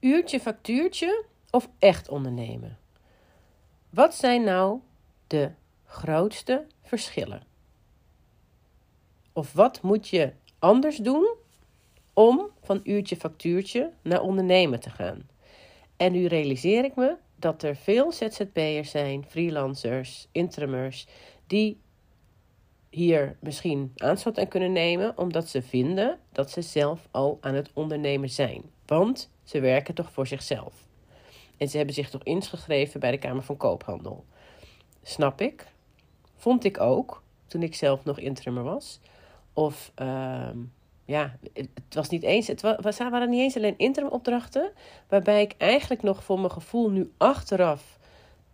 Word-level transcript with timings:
uurtje 0.00 0.40
factuurtje 0.40 1.24
of 1.50 1.68
echt 1.78 2.08
ondernemen? 2.08 2.78
Wat 3.90 4.14
zijn 4.14 4.44
nou 4.44 4.80
de 5.26 5.50
grootste 5.84 6.66
verschillen? 6.82 7.42
Of 9.32 9.52
wat 9.52 9.82
moet 9.82 10.08
je 10.08 10.32
anders 10.58 10.96
doen 10.96 11.34
om 12.12 12.50
van 12.60 12.80
uurtje 12.84 13.16
factuurtje 13.16 13.92
naar 14.02 14.20
ondernemen 14.20 14.80
te 14.80 14.90
gaan? 14.90 15.28
En 15.96 16.12
nu 16.12 16.26
realiseer 16.26 16.84
ik 16.84 16.94
me 16.96 17.16
dat 17.36 17.62
er 17.62 17.76
veel 17.76 18.12
ZZP'ers 18.12 18.90
zijn, 18.90 19.24
freelancers, 19.28 20.28
interimers, 20.32 21.06
die 21.46 21.80
hier 22.90 23.36
misschien 23.40 23.92
aanstoot 23.96 24.38
aan 24.38 24.48
kunnen 24.48 24.72
nemen, 24.72 25.18
omdat 25.18 25.48
ze 25.48 25.62
vinden 25.62 26.18
dat 26.32 26.50
ze 26.50 26.62
zelf 26.62 27.08
al 27.10 27.38
aan 27.40 27.54
het 27.54 27.70
ondernemen 27.74 28.30
zijn. 28.30 28.62
Want 28.86 29.30
ze 29.50 29.60
werken 29.60 29.94
toch 29.94 30.12
voor 30.12 30.26
zichzelf. 30.26 30.74
En 31.56 31.68
ze 31.68 31.76
hebben 31.76 31.94
zich 31.94 32.10
toch 32.10 32.22
ingeschreven 32.22 33.00
bij 33.00 33.10
de 33.10 33.18
Kamer 33.18 33.42
van 33.42 33.56
Koophandel. 33.56 34.24
Snap 35.02 35.40
ik. 35.40 35.66
Vond 36.36 36.64
ik 36.64 36.80
ook, 36.80 37.22
toen 37.46 37.62
ik 37.62 37.74
zelf 37.74 38.04
nog 38.04 38.18
interimmer 38.18 38.62
was. 38.62 39.00
Of, 39.52 39.92
uh, 40.02 40.48
ja, 41.04 41.36
het 41.52 41.94
was 41.94 42.08
niet 42.08 42.22
eens, 42.22 42.46
het 42.46 42.60
was, 42.60 42.98
waren 42.98 43.30
niet 43.30 43.40
eens 43.40 43.56
alleen 43.56 43.78
interim 43.78 44.10
opdrachten, 44.10 44.72
waarbij 45.08 45.42
ik 45.42 45.54
eigenlijk 45.58 46.02
nog 46.02 46.24
voor 46.24 46.38
mijn 46.38 46.50
gevoel 46.50 46.90
nu 46.90 47.12
achteraf 47.16 47.98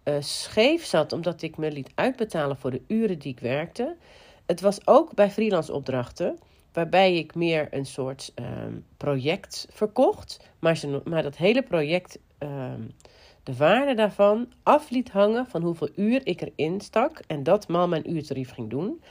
uh, 0.05 0.15
scheef 0.21 0.85
zat, 0.85 1.13
omdat 1.13 1.43
ik 1.43 1.57
me 1.57 1.71
liet 1.71 1.93
uitbetalen 1.95 2.57
voor 2.57 2.71
de 2.71 2.83
uren 2.87 3.19
die 3.19 3.33
ik 3.33 3.41
werkte. 3.41 3.97
Het 4.47 4.61
was 4.61 4.87
ook 4.87 5.15
bij 5.15 5.31
freelance 5.31 5.73
opdrachten, 5.73 6.39
waarbij 6.77 7.17
ik 7.17 7.35
meer 7.35 7.69
een 7.71 7.87
soort 7.87 8.33
um, 8.35 8.85
project 8.97 9.67
verkocht, 9.71 10.41
maar, 10.59 10.81
maar 11.05 11.23
dat 11.23 11.37
hele 11.37 11.63
project, 11.63 12.19
um, 12.39 12.95
de 13.43 13.57
waarde 13.57 13.95
daarvan, 13.95 14.53
af 14.63 14.91
liet 14.91 15.11
hangen 15.11 15.47
van 15.47 15.63
hoeveel 15.63 15.89
uur 15.95 16.27
ik 16.27 16.41
erin 16.41 16.81
stak 16.81 17.19
en 17.27 17.43
dat 17.43 17.69
maal 17.69 17.89
mijn 17.89 18.11
uurtarief 18.11 18.51
ging 18.51 18.71
doen. 18.71 19.03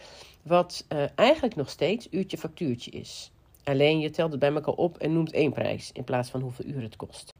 Wat 0.41 0.85
uh, 0.89 1.03
eigenlijk 1.16 1.55
nog 1.55 1.69
steeds 1.69 2.07
uurtje 2.11 2.38
factuurtje 2.38 2.91
is. 2.91 3.31
Alleen 3.63 4.00
je 4.00 4.09
telt 4.09 4.31
het 4.31 4.39
bij 4.39 4.53
elkaar 4.53 4.73
op 4.73 4.97
en 4.97 5.13
noemt 5.13 5.31
één 5.31 5.53
prijs 5.53 5.91
in 5.91 6.03
plaats 6.03 6.29
van 6.29 6.41
hoeveel 6.41 6.66
uur 6.66 6.81
het 6.81 6.95
kost. 6.95 7.33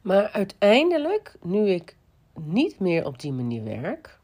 Maar 0.00 0.30
uiteindelijk, 0.30 1.36
nu 1.42 1.68
ik 1.68 1.96
niet 2.34 2.78
meer 2.78 3.06
op 3.06 3.20
die 3.20 3.32
manier 3.32 3.64
werk, 3.64 4.18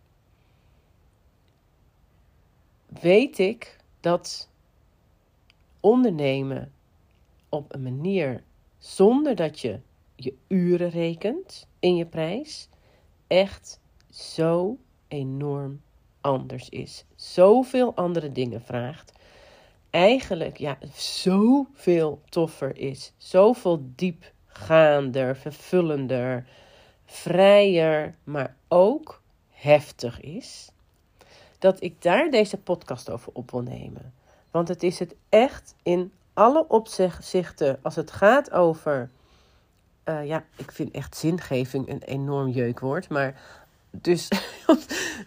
weet 3.01 3.39
ik 3.39 3.77
dat 4.01 4.49
ondernemen 5.81 6.73
op 7.49 7.75
een 7.75 7.83
manier 7.83 8.43
zonder 8.79 9.35
dat 9.35 9.61
je 9.61 9.81
je 10.17 10.35
uren 10.49 10.91
rekent 10.91 11.67
in 11.79 11.97
je 11.97 12.07
prijs 12.07 12.69
echt 13.27 13.81
zo 14.11 14.79
enorm 15.09 15.81
anders 16.21 16.69
is. 16.69 17.05
Zoveel 17.15 17.95
andere 17.95 18.33
dingen 18.33 18.63
vraagt. 18.63 19.13
Eigenlijk 19.91 20.57
ja, 20.57 20.79
zoveel 20.95 22.21
toffer 22.29 22.77
is. 22.77 23.13
Zoveel 23.17 23.85
diepgaander, 23.95 25.37
vervullender, 25.37 26.47
vrijer, 27.05 28.15
maar 28.25 28.57
ook 28.69 29.23
heftig 29.51 30.21
is 30.21 30.71
dat 31.59 31.83
ik 31.83 32.03
daar 32.03 32.31
deze 32.31 32.57
podcast 32.57 33.11
over 33.11 33.33
op 33.33 33.51
wil 33.51 33.63
nemen. 33.63 34.13
Want 34.51 34.69
het 34.69 34.83
is 34.83 34.99
het 34.99 35.15
echt 35.29 35.75
in 35.83 36.13
alle 36.35 36.69
opzichten, 36.69 37.79
als 37.83 37.97
het 37.97 38.11
gaat 38.11 38.51
over. 38.51 39.11
Uh, 40.05 40.27
ja, 40.27 40.45
ik 40.57 40.73
vind 40.73 40.91
echt 40.91 41.17
zingeving 41.17 41.89
een 41.89 42.03
enorm 42.03 42.49
jeukwoord. 42.49 43.09
Maar 43.09 43.41
dus. 43.91 44.29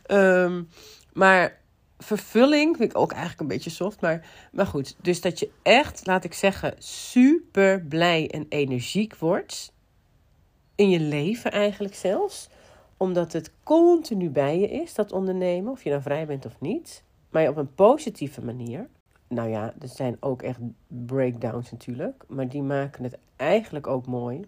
um, 0.08 0.70
maar 1.14 1.60
vervulling 1.98 2.78
vind 2.78 2.92
ik 2.92 2.98
ook 2.98 3.12
eigenlijk 3.12 3.42
een 3.42 3.48
beetje 3.48 3.70
soft. 3.70 4.02
Maar, 4.02 4.28
maar 4.52 4.66
goed, 4.66 4.96
dus 5.02 5.22
dat 5.22 5.40
je 5.40 5.50
echt, 5.62 6.06
laat 6.06 6.24
ik 6.24 6.34
zeggen, 6.34 6.74
super 6.80 7.82
blij 7.82 8.30
en 8.30 8.46
energiek 8.50 9.16
wordt. 9.16 9.74
In 10.76 10.90
je 10.90 11.00
leven 11.00 11.52
eigenlijk 11.52 11.96
zelfs 11.96 12.50
omdat 12.98 13.34
het 13.34 13.52
continu 13.64 14.30
bij 14.30 14.60
je 14.60 14.70
is, 14.70 14.94
dat 14.94 15.12
ondernemen, 15.12 15.72
of 15.72 15.84
je 15.84 15.90
nou 15.90 16.02
vrij 16.02 16.26
bent 16.26 16.46
of 16.46 16.60
niet. 16.60 17.04
Maar 17.30 17.48
op 17.48 17.58
een 17.58 17.74
positieve 17.74 18.44
manier. 18.46 18.90
Nou 19.32 19.50
ja, 19.50 19.74
er 19.80 19.88
zijn 19.88 20.18
ook 20.20 20.42
echt 20.42 20.60
breakdowns 20.88 21.72
natuurlijk. 21.72 22.24
Maar 22.28 22.48
die 22.48 22.62
maken 22.62 23.04
het 23.04 23.18
eigenlijk 23.36 23.88
ook 23.88 24.06
mooi, 24.06 24.48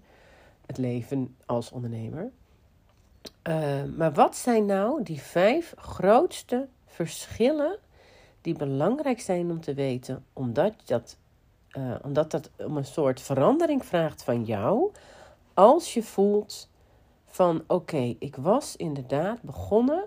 het 0.66 0.78
leven 0.78 1.36
als 1.46 1.72
ondernemer. 1.72 2.30
Uh, 3.48 3.84
maar 3.98 4.14
wat 4.14 4.36
zijn 4.36 4.66
nou 4.66 5.04
die 5.04 5.22
vijf 5.22 5.74
grootste 5.78 6.68
verschillen 6.86 7.78
die 8.42 8.56
belangrijk 8.56 9.22
zijn 9.22 9.52
om 9.52 9.62
te 9.62 9.74
weten, 9.74 10.26
omdat 10.34 10.74
dat, 10.86 11.18
uh, 11.78 11.96
omdat 12.02 12.32
dat 12.32 12.50
om 12.58 12.78
een 12.78 12.86
soort 12.86 13.22
verandering 13.22 13.86
vraagt 13.86 14.24
van 14.24 14.44
jou, 14.44 14.92
als 15.54 15.94
je 15.94 16.04
voelt 16.04 16.70
van 17.26 17.64
oké, 17.68 18.16
ik 18.20 18.36
was 18.36 18.76
inderdaad 18.76 19.42
begonnen. 19.42 20.06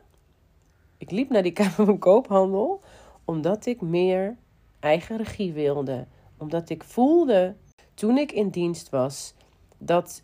Ik 0.96 1.10
liep 1.10 1.30
naar 1.30 1.42
die 1.42 1.52
Kamer 1.60 1.84
van 1.84 1.98
Koophandel 1.98 2.80
omdat 3.26 3.66
ik 3.66 3.80
meer 3.80 4.36
eigen 4.80 5.16
regie 5.16 5.52
wilde. 5.52 6.06
Omdat 6.36 6.70
ik 6.70 6.84
voelde 6.84 7.54
toen 7.94 8.18
ik 8.18 8.32
in 8.32 8.48
dienst 8.48 8.88
was 8.88 9.34
dat, 9.78 10.22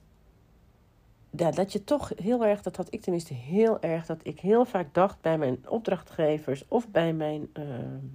dat 1.30 1.72
je 1.72 1.84
toch 1.84 2.12
heel 2.16 2.44
erg, 2.44 2.62
dat 2.62 2.76
had 2.76 2.86
ik 2.90 3.00
tenminste 3.00 3.34
heel 3.34 3.80
erg, 3.80 4.06
dat 4.06 4.20
ik 4.22 4.40
heel 4.40 4.64
vaak 4.64 4.94
dacht 4.94 5.20
bij 5.20 5.38
mijn 5.38 5.68
opdrachtgevers 5.68 6.64
of 6.68 6.88
bij 6.88 7.12
mijn 7.12 7.48
uh, 7.58 7.64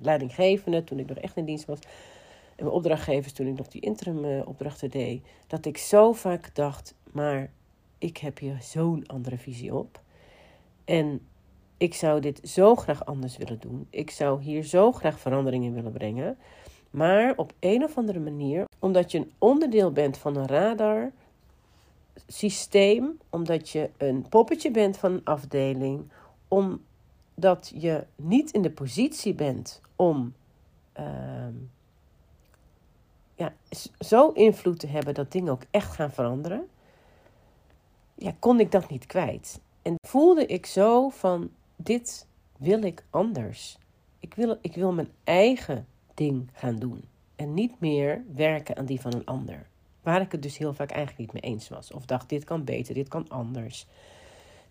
leidinggevende 0.01 0.83
toen 0.83 0.99
ik 0.99 1.07
nog 1.07 1.17
echt 1.17 1.37
in 1.37 1.45
dienst 1.45 1.65
was. 1.65 1.79
En 2.55 2.63
mijn 2.63 2.75
opdrachtgevers 2.75 3.33
toen 3.33 3.47
ik 3.47 3.57
nog 3.57 3.67
die 3.67 3.81
interim 3.81 4.25
uh, 4.25 4.47
opdrachten 4.47 4.89
deed. 4.89 5.25
Dat 5.47 5.65
ik 5.65 5.77
zo 5.77 6.13
vaak 6.13 6.55
dacht, 6.55 6.95
maar 7.11 7.49
ik 7.97 8.17
heb 8.17 8.39
hier 8.39 8.57
zo'n 8.61 9.07
andere 9.07 9.37
visie 9.37 9.75
op. 9.75 10.01
En 10.85 11.21
ik 11.77 11.93
zou 11.93 12.19
dit 12.19 12.39
zo 12.43 12.75
graag 12.75 13.05
anders 13.05 13.37
willen 13.37 13.59
doen. 13.59 13.87
Ik 13.89 14.11
zou 14.11 14.41
hier 14.41 14.63
zo 14.63 14.91
graag 14.91 15.19
verandering 15.19 15.63
in 15.63 15.73
willen 15.73 15.91
brengen. 15.91 16.37
Maar 16.89 17.33
op 17.35 17.53
een 17.59 17.83
of 17.83 17.97
andere 17.97 18.19
manier, 18.19 18.65
omdat 18.79 19.11
je 19.11 19.17
een 19.17 19.31
onderdeel 19.37 19.91
bent 19.91 20.17
van 20.17 20.35
een 20.35 20.47
radar 20.47 21.11
systeem, 22.27 23.17
omdat 23.29 23.69
je 23.69 23.89
een 23.97 24.25
poppetje 24.29 24.71
bent 24.71 24.97
van 24.97 25.11
een 25.11 25.23
afdeling, 25.25 26.11
omdat 26.47 27.71
je 27.75 28.03
niet 28.15 28.51
in 28.51 28.61
de 28.61 28.71
positie 28.71 29.33
bent 29.33 29.81
om 29.95 30.33
uh, 30.99 31.05
ja, 33.35 33.53
zo 33.99 34.29
invloed 34.29 34.79
te 34.79 34.87
hebben 34.87 35.13
dat 35.13 35.31
dingen 35.31 35.51
ook 35.51 35.63
echt 35.71 35.91
gaan 35.91 36.11
veranderen 36.11 36.67
ja, 38.17 38.33
kon 38.39 38.59
ik 38.59 38.71
dat 38.71 38.89
niet 38.89 39.05
kwijt. 39.05 39.59
En 39.81 39.95
voelde 40.07 40.45
ik 40.45 40.65
zo 40.65 41.09
van, 41.09 41.49
dit 41.77 42.27
wil 42.57 42.81
ik 42.81 43.03
anders. 43.09 43.77
Ik 44.19 44.33
wil, 44.33 44.57
ik 44.61 44.75
wil 44.75 44.93
mijn 44.93 45.11
eigen 45.23 45.87
ding 46.13 46.49
gaan 46.53 46.75
doen. 46.75 47.03
En 47.35 47.53
niet 47.53 47.79
meer 47.79 48.23
werken 48.35 48.77
aan 48.77 48.85
die 48.85 49.01
van 49.01 49.13
een 49.13 49.25
ander. 49.25 49.67
Waar 50.01 50.21
ik 50.21 50.31
het 50.31 50.41
dus 50.41 50.57
heel 50.57 50.73
vaak 50.73 50.91
eigenlijk 50.91 51.19
niet 51.19 51.41
mee 51.41 51.51
eens 51.51 51.69
was. 51.69 51.91
Of 51.91 52.05
dacht, 52.05 52.29
dit 52.29 52.43
kan 52.43 52.63
beter, 52.63 52.93
dit 52.93 53.07
kan 53.07 53.29
anders. 53.29 53.87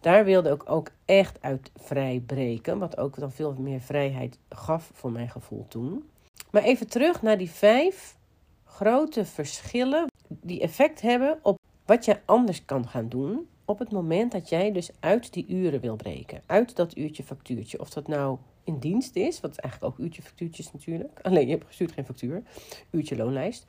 Daar 0.01 0.25
wilde 0.25 0.51
ik 0.51 0.71
ook 0.71 0.91
echt 1.05 1.43
uit 1.43 1.71
vrij 1.77 2.23
breken. 2.27 2.79
Wat 2.79 2.97
ook 2.97 3.19
dan 3.19 3.33
veel 3.33 3.55
meer 3.59 3.81
vrijheid 3.81 4.39
gaf 4.49 4.91
voor 4.95 5.11
mijn 5.11 5.31
gevoel 5.31 5.67
toen. 5.69 6.05
Maar 6.51 6.63
even 6.63 6.89
terug 6.89 7.23
naar 7.23 7.39
die 7.39 7.51
vijf 7.51 8.17
grote 8.65 9.25
verschillen 9.25 10.07
die 10.29 10.61
effect 10.61 11.01
hebben 11.01 11.39
op 11.43 11.59
wat 11.85 12.05
je 12.05 12.21
anders 12.25 12.65
kan 12.65 12.89
gaan 12.89 13.09
doen 13.09 13.49
op 13.67 13.79
het 13.79 13.91
moment 13.91 14.33
dat 14.33 14.49
jij 14.49 14.73
dus 14.73 14.91
uit 15.01 15.33
die 15.33 15.47
uren 15.49 15.81
wil 15.81 15.97
breken. 15.97 16.43
Uit 16.47 16.77
dat 16.77 16.97
uurtje 16.97 17.23
factuurtje. 17.23 17.81
Of 17.81 17.91
dat 17.91 18.09
nou 18.09 18.39
in 18.65 18.79
dienst 18.79 19.17
is, 19.17 19.41
wat 19.41 19.57
eigenlijk 19.57 19.93
ook 19.93 20.05
uurtje 20.05 20.23
factuurtjes 20.23 20.73
natuurlijk. 20.73 21.21
Alleen 21.23 21.47
je 21.47 21.53
hebt 21.53 21.67
gestuurd 21.67 21.93
geen 21.93 22.05
factuur. 22.05 22.43
Uurtje 22.91 23.17
loonlijst. 23.17 23.67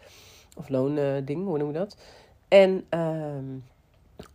Of 0.58 0.70
loonding, 0.70 1.46
hoe 1.46 1.58
noem 1.58 1.68
je 1.68 1.78
dat? 1.78 1.98
En 2.48 2.86
uh, 2.94 3.36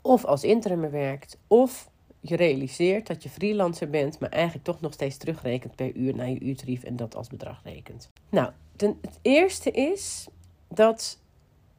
of 0.00 0.24
als 0.24 0.44
interimmer 0.44 0.90
werkt. 0.90 1.38
Of 1.46 1.90
je 2.20 2.36
realiseert 2.36 3.06
dat 3.06 3.22
je 3.22 3.28
freelancer 3.28 3.90
bent, 3.90 4.18
maar 4.18 4.30
eigenlijk 4.30 4.64
toch 4.64 4.80
nog 4.80 4.92
steeds 4.92 5.16
terugrekent 5.16 5.74
per 5.76 5.94
uur 5.94 6.14
naar 6.14 6.28
je 6.28 6.40
uurtarief 6.40 6.82
en 6.82 6.96
dat 6.96 7.14
als 7.14 7.28
bedrag 7.28 7.60
rekent. 7.64 8.10
Nou, 8.28 8.50
ten, 8.76 8.98
het 9.00 9.18
eerste 9.22 9.70
is 9.70 10.28
dat 10.68 11.18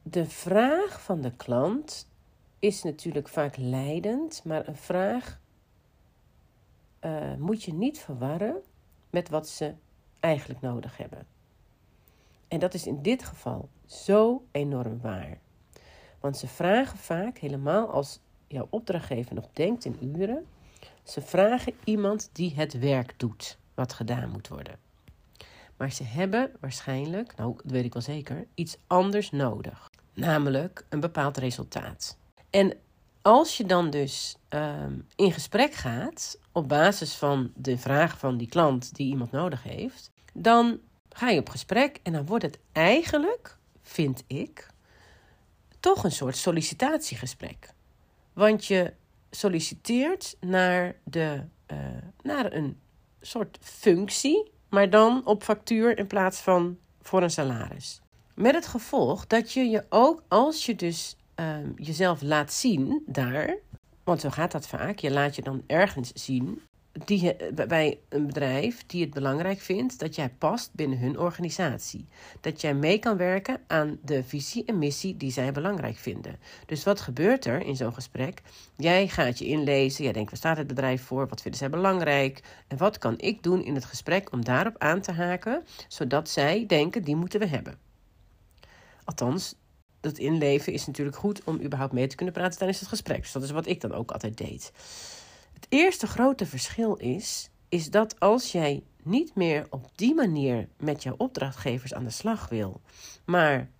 de 0.02 0.26
vraag 0.26 1.02
van 1.02 1.20
de 1.20 1.32
klant 1.36 2.08
is 2.64 2.82
natuurlijk 2.82 3.28
vaak 3.28 3.56
leidend, 3.56 4.44
maar 4.44 4.68
een 4.68 4.76
vraag 4.76 5.40
uh, 7.00 7.34
moet 7.34 7.62
je 7.62 7.72
niet 7.72 7.98
verwarren 7.98 8.56
met 9.10 9.28
wat 9.28 9.48
ze 9.48 9.74
eigenlijk 10.20 10.60
nodig 10.60 10.96
hebben. 10.96 11.26
En 12.48 12.58
dat 12.58 12.74
is 12.74 12.86
in 12.86 13.02
dit 13.02 13.24
geval 13.24 13.68
zo 13.86 14.44
enorm 14.50 15.00
waar. 15.00 15.38
Want 16.20 16.36
ze 16.36 16.46
vragen 16.46 16.98
vaak, 16.98 17.38
helemaal 17.38 17.90
als 17.90 18.20
jouw 18.46 18.66
opdrachtgever 18.70 19.34
nog 19.34 19.48
denkt 19.52 19.84
in 19.84 19.98
uren, 20.02 20.46
ze 21.02 21.20
vragen 21.20 21.72
iemand 21.84 22.30
die 22.32 22.54
het 22.54 22.78
werk 22.78 23.14
doet 23.16 23.58
wat 23.74 23.92
gedaan 23.92 24.30
moet 24.30 24.48
worden. 24.48 24.78
Maar 25.76 25.92
ze 25.92 26.04
hebben 26.04 26.52
waarschijnlijk, 26.60 27.36
nou 27.36 27.56
dat 27.62 27.72
weet 27.72 27.84
ik 27.84 27.92
wel 27.92 28.02
zeker, 28.02 28.46
iets 28.54 28.76
anders 28.86 29.30
nodig. 29.30 29.90
Namelijk 30.14 30.86
een 30.88 31.00
bepaald 31.00 31.36
resultaat. 31.36 32.22
En 32.54 32.76
als 33.22 33.56
je 33.56 33.64
dan 33.64 33.90
dus 33.90 34.36
ehm, 34.48 34.98
in 35.16 35.32
gesprek 35.32 35.72
gaat 35.72 36.38
op 36.52 36.68
basis 36.68 37.14
van 37.14 37.52
de 37.54 37.78
vraag 37.78 38.18
van 38.18 38.36
die 38.36 38.48
klant 38.48 38.94
die 38.94 39.06
iemand 39.06 39.30
nodig 39.30 39.62
heeft, 39.62 40.10
dan 40.32 40.80
ga 41.08 41.28
je 41.28 41.40
op 41.40 41.48
gesprek 41.48 41.98
en 42.02 42.12
dan 42.12 42.26
wordt 42.26 42.44
het 42.44 42.58
eigenlijk, 42.72 43.58
vind 43.82 44.24
ik, 44.26 44.66
toch 45.80 46.04
een 46.04 46.12
soort 46.12 46.36
sollicitatiegesprek. 46.36 47.72
Want 48.32 48.64
je 48.66 48.92
solliciteert 49.30 50.36
naar, 50.40 50.96
de, 51.04 51.44
uh, 51.72 51.78
naar 52.22 52.52
een 52.52 52.80
soort 53.20 53.58
functie, 53.60 54.50
maar 54.68 54.90
dan 54.90 55.26
op 55.26 55.42
factuur 55.42 55.98
in 55.98 56.06
plaats 56.06 56.40
van 56.40 56.78
voor 57.00 57.22
een 57.22 57.30
salaris. 57.30 58.00
Met 58.34 58.54
het 58.54 58.66
gevolg 58.66 59.26
dat 59.26 59.52
je 59.52 59.64
je 59.64 59.84
ook, 59.88 60.22
als 60.28 60.66
je 60.66 60.74
dus 60.74 61.16
uh, 61.40 61.56
jezelf 61.76 62.22
laat 62.22 62.52
zien 62.52 63.02
daar, 63.06 63.56
want 64.04 64.20
zo 64.20 64.30
gaat 64.30 64.52
dat 64.52 64.66
vaak, 64.66 64.98
je 64.98 65.10
laat 65.10 65.36
je 65.36 65.42
dan 65.42 65.62
ergens 65.66 66.12
zien 66.12 66.62
die, 67.04 67.36
bij 67.54 67.98
een 68.08 68.26
bedrijf 68.26 68.86
die 68.86 69.00
het 69.00 69.14
belangrijk 69.14 69.60
vindt 69.60 69.98
dat 69.98 70.14
jij 70.14 70.28
past 70.28 70.70
binnen 70.72 70.98
hun 70.98 71.18
organisatie. 71.18 72.06
Dat 72.40 72.60
jij 72.60 72.74
mee 72.74 72.98
kan 72.98 73.16
werken 73.16 73.60
aan 73.66 73.98
de 74.02 74.24
visie 74.24 74.64
en 74.64 74.78
missie 74.78 75.16
die 75.16 75.32
zij 75.32 75.52
belangrijk 75.52 75.96
vinden. 75.96 76.38
Dus 76.66 76.84
wat 76.84 77.00
gebeurt 77.00 77.44
er 77.44 77.66
in 77.66 77.76
zo'n 77.76 77.94
gesprek? 77.94 78.42
Jij 78.76 79.08
gaat 79.08 79.38
je 79.38 79.46
inlezen, 79.46 80.04
jij 80.04 80.12
denkt, 80.12 80.30
waar 80.30 80.38
staat 80.38 80.56
het 80.56 80.66
bedrijf 80.66 81.02
voor? 81.02 81.28
Wat 81.28 81.40
vinden 81.40 81.60
zij 81.60 81.70
belangrijk? 81.70 82.42
En 82.68 82.76
wat 82.76 82.98
kan 82.98 83.18
ik 83.18 83.42
doen 83.42 83.64
in 83.64 83.74
het 83.74 83.84
gesprek 83.84 84.32
om 84.32 84.44
daarop 84.44 84.78
aan 84.78 85.00
te 85.00 85.12
haken, 85.12 85.64
zodat 85.88 86.28
zij 86.28 86.64
denken, 86.66 87.02
die 87.02 87.16
moeten 87.16 87.40
we 87.40 87.46
hebben? 87.46 87.78
Althans, 89.04 89.54
dat 90.04 90.18
inleven 90.18 90.72
is 90.72 90.86
natuurlijk 90.86 91.16
goed 91.16 91.44
om 91.44 91.60
überhaupt 91.60 91.92
mee 91.92 92.06
te 92.06 92.16
kunnen 92.16 92.34
praten 92.34 92.58
tijdens 92.58 92.80
het 92.80 92.88
gesprek. 92.88 93.22
Dus 93.22 93.32
dat 93.32 93.42
is 93.42 93.50
wat 93.50 93.66
ik 93.66 93.80
dan 93.80 93.92
ook 93.92 94.10
altijd 94.10 94.36
deed. 94.36 94.72
Het 95.52 95.66
eerste 95.68 96.06
grote 96.06 96.46
verschil 96.46 96.94
is, 96.94 97.50
is 97.68 97.90
dat 97.90 98.20
als 98.20 98.52
jij 98.52 98.82
niet 99.02 99.34
meer 99.34 99.66
op 99.70 99.88
die 99.94 100.14
manier 100.14 100.68
met 100.78 101.02
jouw 101.02 101.14
opdrachtgevers 101.16 101.94
aan 101.94 102.04
de 102.04 102.10
slag 102.10 102.48
wil, 102.48 102.80
maar 103.24 103.70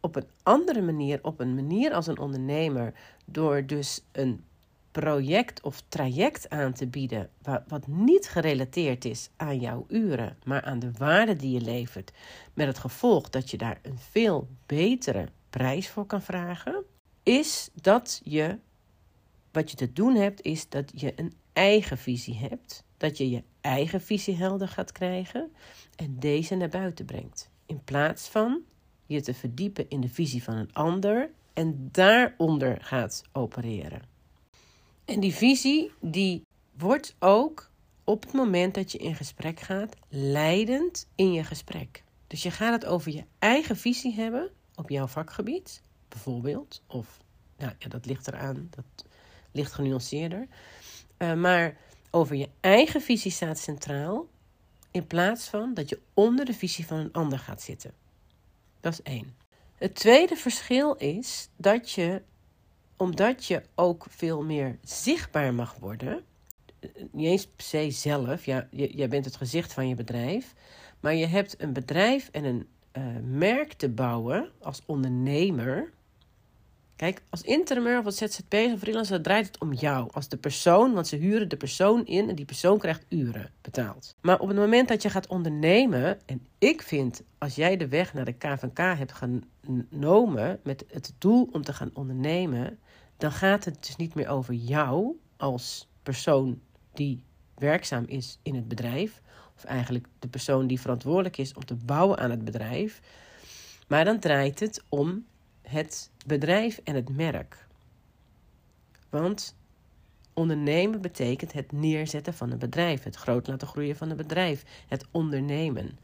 op 0.00 0.16
een 0.16 0.28
andere 0.42 0.82
manier, 0.82 1.18
op 1.22 1.40
een 1.40 1.54
manier 1.54 1.92
als 1.92 2.06
een 2.06 2.18
ondernemer, 2.18 2.94
door 3.24 3.66
dus 3.66 4.04
een 4.12 4.44
project 5.00 5.62
of 5.62 5.82
traject 5.88 6.50
aan 6.50 6.72
te 6.72 6.86
bieden 6.86 7.30
wat 7.68 7.86
niet 7.86 8.28
gerelateerd 8.28 9.04
is 9.04 9.30
aan 9.36 9.60
jouw 9.60 9.84
uren, 9.88 10.36
maar 10.44 10.62
aan 10.62 10.78
de 10.78 10.92
waarde 10.98 11.36
die 11.36 11.50
je 11.50 11.60
levert, 11.60 12.12
met 12.52 12.66
het 12.66 12.78
gevolg 12.78 13.30
dat 13.30 13.50
je 13.50 13.56
daar 13.56 13.78
een 13.82 13.98
veel 13.98 14.48
betere 14.66 15.28
prijs 15.50 15.88
voor 15.88 16.06
kan 16.06 16.22
vragen, 16.22 16.84
is 17.22 17.70
dat 17.74 18.20
je 18.24 18.58
wat 19.52 19.70
je 19.70 19.76
te 19.76 19.92
doen 19.92 20.14
hebt, 20.14 20.42
is 20.42 20.68
dat 20.68 20.92
je 20.94 21.12
een 21.16 21.32
eigen 21.52 21.98
visie 21.98 22.36
hebt. 22.36 22.84
Dat 22.96 23.18
je 23.18 23.30
je 23.30 23.42
eigen 23.60 24.00
visie 24.00 24.36
helder 24.36 24.68
gaat 24.68 24.92
krijgen 24.92 25.52
en 25.96 26.18
deze 26.18 26.54
naar 26.54 26.68
buiten 26.68 27.04
brengt. 27.04 27.50
In 27.66 27.84
plaats 27.84 28.28
van 28.28 28.60
je 29.06 29.20
te 29.20 29.34
verdiepen 29.34 29.88
in 29.88 30.00
de 30.00 30.08
visie 30.08 30.42
van 30.42 30.54
een 30.54 30.72
ander 30.72 31.30
en 31.52 31.88
daaronder 31.92 32.78
gaat 32.80 33.22
opereren. 33.32 34.13
En 35.04 35.20
die 35.20 35.34
visie, 35.34 35.92
die 36.00 36.46
wordt 36.76 37.14
ook 37.18 37.70
op 38.04 38.22
het 38.22 38.32
moment 38.32 38.74
dat 38.74 38.92
je 38.92 38.98
in 38.98 39.14
gesprek 39.14 39.60
gaat, 39.60 39.96
leidend 40.08 41.08
in 41.14 41.32
je 41.32 41.44
gesprek. 41.44 42.02
Dus 42.26 42.42
je 42.42 42.50
gaat 42.50 42.72
het 42.72 42.84
over 42.84 43.12
je 43.12 43.24
eigen 43.38 43.76
visie 43.76 44.14
hebben 44.14 44.50
op 44.74 44.90
jouw 44.90 45.06
vakgebied, 45.06 45.82
bijvoorbeeld. 46.08 46.82
Of, 46.86 47.18
nou 47.56 47.72
ja, 47.78 47.88
dat 47.88 48.06
ligt 48.06 48.28
eraan. 48.28 48.68
Dat 48.70 49.04
licht 49.54 49.72
genuanceerder. 49.72 50.46
Uh, 51.18 51.34
maar 51.34 51.76
over 52.10 52.36
je 52.36 52.48
eigen 52.60 53.00
visie 53.00 53.30
staat 53.30 53.58
centraal, 53.58 54.26
in 54.90 55.06
plaats 55.06 55.48
van 55.48 55.74
dat 55.74 55.88
je 55.88 56.00
onder 56.14 56.44
de 56.44 56.54
visie 56.54 56.86
van 56.86 56.98
een 56.98 57.12
ander 57.12 57.38
gaat 57.38 57.62
zitten. 57.62 57.92
Dat 58.80 58.92
is 58.92 59.02
één. 59.02 59.36
Het 59.74 59.94
tweede 59.94 60.36
verschil 60.36 60.94
is 60.94 61.48
dat 61.56 61.90
je, 61.90 62.22
omdat 62.96 63.44
je 63.44 63.62
ook 63.74 64.06
veel 64.08 64.42
meer 64.42 64.78
zichtbaar 64.82 65.54
mag 65.54 65.76
worden, 65.80 66.24
niet 67.10 67.26
eens 67.26 67.46
per 67.46 67.64
se 67.64 67.90
zelf, 67.90 68.44
ja, 68.44 68.66
jij 68.70 69.08
bent 69.08 69.24
het 69.24 69.36
gezicht 69.36 69.72
van 69.72 69.88
je 69.88 69.94
bedrijf, 69.94 70.54
maar 71.00 71.14
je 71.14 71.26
hebt 71.26 71.62
een 71.62 71.72
bedrijf 71.72 72.28
en 72.32 72.44
een 72.44 72.66
uh, 72.92 73.04
merk 73.22 73.72
te 73.72 73.88
bouwen 73.88 74.50
als 74.60 74.82
ondernemer. 74.86 75.92
Kijk, 76.96 77.22
als 77.30 77.42
interimeur 77.42 77.98
of 77.98 78.04
als 78.04 78.16
ZZP 78.16 78.54
of 78.54 78.78
freelancer 78.78 79.22
draait 79.22 79.46
het 79.46 79.60
om 79.60 79.72
jou. 79.72 80.08
Als 80.12 80.28
de 80.28 80.36
persoon, 80.36 80.92
want 80.92 81.08
ze 81.08 81.16
huren 81.16 81.48
de 81.48 81.56
persoon 81.56 82.06
in 82.06 82.28
en 82.28 82.34
die 82.34 82.44
persoon 82.44 82.78
krijgt 82.78 83.04
uren 83.08 83.50
betaald. 83.60 84.14
Maar 84.20 84.40
op 84.40 84.48
het 84.48 84.56
moment 84.56 84.88
dat 84.88 85.02
je 85.02 85.10
gaat 85.10 85.26
ondernemen, 85.26 86.18
en 86.26 86.46
ik 86.58 86.82
vind 86.82 87.22
als 87.38 87.54
jij 87.54 87.76
de 87.76 87.88
weg 87.88 88.14
naar 88.14 88.24
de 88.24 88.32
KVK 88.32 88.78
hebt 88.78 89.12
genomen 89.12 90.60
met 90.62 90.84
het 90.88 91.12
doel 91.18 91.48
om 91.52 91.62
te 91.62 91.72
gaan 91.72 91.90
ondernemen, 91.94 92.78
dan 93.24 93.32
gaat 93.32 93.64
het 93.64 93.86
dus 93.86 93.96
niet 93.96 94.14
meer 94.14 94.28
over 94.28 94.54
jou 94.54 95.16
als 95.36 95.88
persoon 96.02 96.60
die 96.92 97.24
werkzaam 97.54 98.04
is 98.06 98.38
in 98.42 98.54
het 98.54 98.68
bedrijf, 98.68 99.20
of 99.56 99.64
eigenlijk 99.64 100.06
de 100.18 100.28
persoon 100.28 100.66
die 100.66 100.80
verantwoordelijk 100.80 101.36
is 101.36 101.54
om 101.54 101.64
te 101.64 101.74
bouwen 101.74 102.18
aan 102.18 102.30
het 102.30 102.44
bedrijf, 102.44 103.00
maar 103.88 104.04
dan 104.04 104.18
draait 104.18 104.60
het 104.60 104.82
om 104.88 105.24
het 105.62 106.10
bedrijf 106.26 106.80
en 106.84 106.94
het 106.94 107.16
merk. 107.16 107.66
Want 109.10 109.56
ondernemen 110.32 111.00
betekent 111.00 111.52
het 111.52 111.72
neerzetten 111.72 112.34
van 112.34 112.50
een 112.50 112.58
bedrijf, 112.58 113.02
het 113.02 113.16
groot 113.16 113.46
laten 113.46 113.68
groeien 113.68 113.96
van 113.96 114.10
een 114.10 114.16
bedrijf, 114.16 114.64
het 114.88 115.06
ondernemen. 115.10 115.98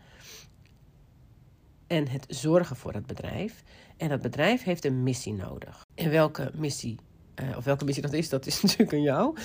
En 1.87 2.09
het 2.09 2.25
zorgen 2.29 2.77
voor 2.77 2.93
het 2.93 3.07
bedrijf. 3.07 3.63
En 3.97 4.09
dat 4.09 4.23
bedrijf 4.23 4.63
heeft 4.63 4.85
een 4.85 5.03
missie 5.03 5.35
nodig. 5.35 5.87
En 5.95 6.11
welke 6.11 6.51
missie, 6.55 6.99
uh, 7.43 7.57
of 7.57 7.65
welke 7.65 7.85
missie 7.85 8.03
dat 8.03 8.13
is, 8.13 8.29
dat 8.29 8.47
is 8.47 8.61
natuurlijk 8.63 8.93
aan 8.93 9.03
jou. 9.03 9.37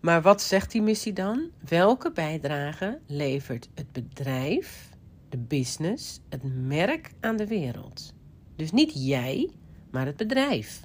Maar 0.00 0.22
wat 0.22 0.42
zegt 0.42 0.70
die 0.70 0.82
missie 0.82 1.12
dan? 1.12 1.50
Welke 1.68 2.12
bijdrage 2.12 2.98
levert 3.06 3.68
het 3.74 3.92
bedrijf, 3.92 4.90
de 5.28 5.38
business, 5.38 6.20
het 6.28 6.42
merk 6.66 7.12
aan 7.20 7.36
de 7.36 7.46
wereld? 7.46 8.14
Dus 8.56 8.72
niet 8.72 8.92
jij, 8.94 9.50
maar 9.90 10.06
het 10.06 10.16
bedrijf. 10.16 10.80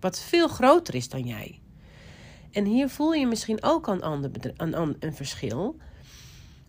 Wat 0.00 0.20
veel 0.20 0.48
groter 0.48 0.94
is 0.94 1.08
dan 1.08 1.22
jij. 1.22 1.60
En 2.50 2.64
hier 2.64 2.88
voel 2.88 3.12
je 3.12 3.26
misschien 3.26 3.62
ook 3.62 3.86
een, 3.86 4.02
ander 4.02 4.30
een, 4.56 4.96
een 5.00 5.14
verschil. 5.14 5.76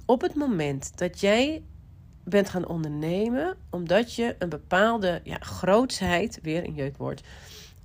Op 0.05 0.21
het 0.21 0.35
moment 0.35 0.97
dat 0.97 1.19
jij 1.19 1.63
bent 2.23 2.49
gaan 2.49 2.67
ondernemen, 2.67 3.57
omdat 3.69 4.13
je 4.13 4.35
een 4.39 4.49
bepaalde 4.49 5.21
ja, 5.23 5.37
grootsheid, 5.39 6.39
weer 6.41 6.63
een 6.63 6.73
jeukwoord, 6.73 7.21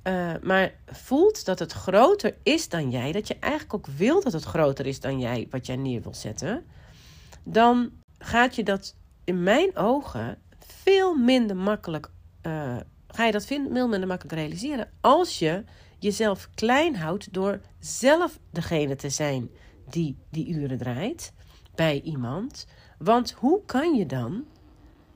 uh, 0.04 0.32
maar 0.42 0.74
voelt 0.86 1.44
dat 1.44 1.58
het 1.58 1.72
groter 1.72 2.36
is 2.42 2.68
dan 2.68 2.90
jij, 2.90 3.12
dat 3.12 3.28
je 3.28 3.36
eigenlijk 3.38 3.74
ook 3.74 3.86
wil 3.86 4.22
dat 4.22 4.32
het 4.32 4.44
groter 4.44 4.86
is 4.86 5.00
dan 5.00 5.20
jij, 5.20 5.46
wat 5.50 5.66
jij 5.66 5.76
neer 5.76 6.02
wil 6.02 6.14
zetten, 6.14 6.64
dan 7.42 7.90
gaat 8.18 8.54
je 8.54 8.62
dat 8.62 8.96
in 9.24 9.42
mijn 9.42 9.76
ogen 9.76 10.38
veel 10.58 11.14
minder 11.14 11.56
makkelijk 11.56 12.10
uh, 12.42 12.76
ga 13.14 13.24
je 13.24 13.32
dat 13.32 13.46
veel 13.46 13.68
minder 13.68 14.06
makkelijk 14.06 14.38
realiseren 14.38 14.90
als 15.00 15.38
je 15.38 15.64
jezelf 15.98 16.48
klein 16.54 16.96
houdt 16.96 17.32
door 17.32 17.60
zelf 17.78 18.38
degene 18.50 18.96
te 18.96 19.08
zijn 19.08 19.50
die 19.88 20.16
die 20.30 20.48
uren 20.48 20.78
draait 20.78 21.32
bij 21.74 22.00
iemand. 22.00 22.66
Want 22.98 23.30
hoe 23.32 23.60
kan 23.66 23.94
je 23.94 24.06
dan 24.06 24.44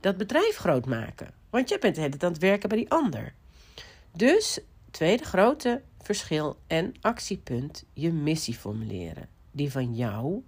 dat 0.01 0.17
bedrijf 0.17 0.57
groot 0.57 0.87
maken? 0.87 1.35
Want 1.51 1.69
je 1.69 1.79
bent 1.79 1.95
de 1.95 2.01
hele 2.01 2.15
aan 2.19 2.33
het 2.33 2.41
werken 2.41 2.69
bij 2.69 2.79
die 2.79 2.91
ander. 2.91 3.35
Dus, 4.13 4.61
tweede 4.99 5.25
grote 5.25 5.83
verschil 5.99 6.59
en 6.67 6.95
actiepunt, 7.01 7.85
je 7.93 8.13
missie 8.13 8.55
formuleren. 8.55 9.29
Die 9.51 9.71
van 9.73 9.95
jou, 9.95 10.43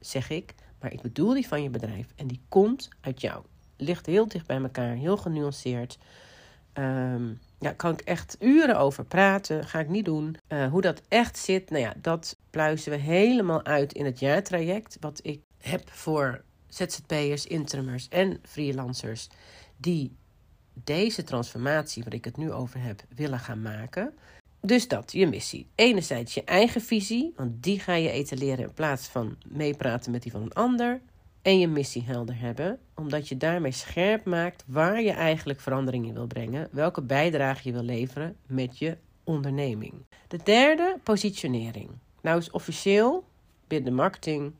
zeg 0.00 0.30
ik, 0.30 0.54
maar 0.80 0.92
ik 0.92 1.00
bedoel 1.00 1.34
die 1.34 1.46
van 1.46 1.62
je 1.62 1.70
bedrijf. 1.70 2.06
En 2.16 2.26
die 2.26 2.40
komt 2.48 2.88
uit 3.00 3.20
jou. 3.20 3.44
Ligt 3.76 4.06
heel 4.06 4.28
dicht 4.28 4.46
bij 4.46 4.56
elkaar, 4.62 4.94
heel 4.94 5.16
genuanceerd. 5.16 5.98
Um, 6.74 7.38
ja, 7.58 7.72
kan 7.72 7.92
ik 7.92 8.00
echt 8.00 8.36
uren 8.40 8.78
over 8.78 9.04
praten. 9.04 9.64
Ga 9.64 9.78
ik 9.78 9.88
niet 9.88 10.04
doen. 10.04 10.36
Uh, 10.48 10.70
hoe 10.70 10.80
dat 10.80 11.02
echt 11.08 11.38
zit, 11.38 11.70
nou 11.70 11.82
ja, 11.82 11.94
dat 11.96 12.36
pluizen 12.50 12.92
we 12.92 12.98
helemaal 12.98 13.64
uit 13.64 13.92
in 13.92 14.04
het 14.04 14.18
jaartraject. 14.18 14.96
Wat 15.00 15.20
ik 15.22 15.40
heb 15.58 15.90
voor 15.90 16.42
ZZP'ers, 16.68 17.46
interimers 17.46 18.08
en 18.08 18.40
freelancers 18.42 19.28
die 19.76 20.16
deze 20.84 21.24
transformatie, 21.24 22.02
waar 22.02 22.14
ik 22.14 22.24
het 22.24 22.36
nu 22.36 22.52
over 22.52 22.82
heb, 22.82 23.02
willen 23.14 23.38
gaan 23.38 23.62
maken. 23.62 24.14
Dus 24.60 24.88
dat, 24.88 25.12
je 25.12 25.26
missie. 25.26 25.66
Enerzijds 25.74 26.34
je 26.34 26.44
eigen 26.44 26.80
visie, 26.80 27.32
want 27.36 27.62
die 27.62 27.80
ga 27.80 27.94
je 27.94 28.10
etaleren 28.10 28.64
in 28.64 28.74
plaats 28.74 29.06
van 29.06 29.36
meepraten 29.48 30.12
met 30.12 30.22
die 30.22 30.32
van 30.32 30.42
een 30.42 30.52
ander. 30.52 31.00
En 31.42 31.58
je 31.58 31.68
missie 31.68 32.04
helder 32.04 32.38
hebben, 32.38 32.78
omdat 32.94 33.28
je 33.28 33.36
daarmee 33.36 33.72
scherp 33.72 34.24
maakt 34.24 34.64
waar 34.66 35.02
je 35.02 35.10
eigenlijk 35.10 35.60
verandering 35.60 36.06
in 36.06 36.14
wil 36.14 36.26
brengen, 36.26 36.68
welke 36.72 37.02
bijdrage 37.02 37.60
je 37.68 37.72
wil 37.72 37.82
leveren 37.82 38.36
met 38.46 38.78
je 38.78 38.96
onderneming. 39.24 39.94
De 40.28 40.38
derde, 40.44 40.98
positionering. 41.02 41.90
Nou 42.22 42.38
is 42.38 42.50
officieel 42.50 43.24
binnen 43.66 43.90
de 43.90 43.96
marketing 43.96 44.52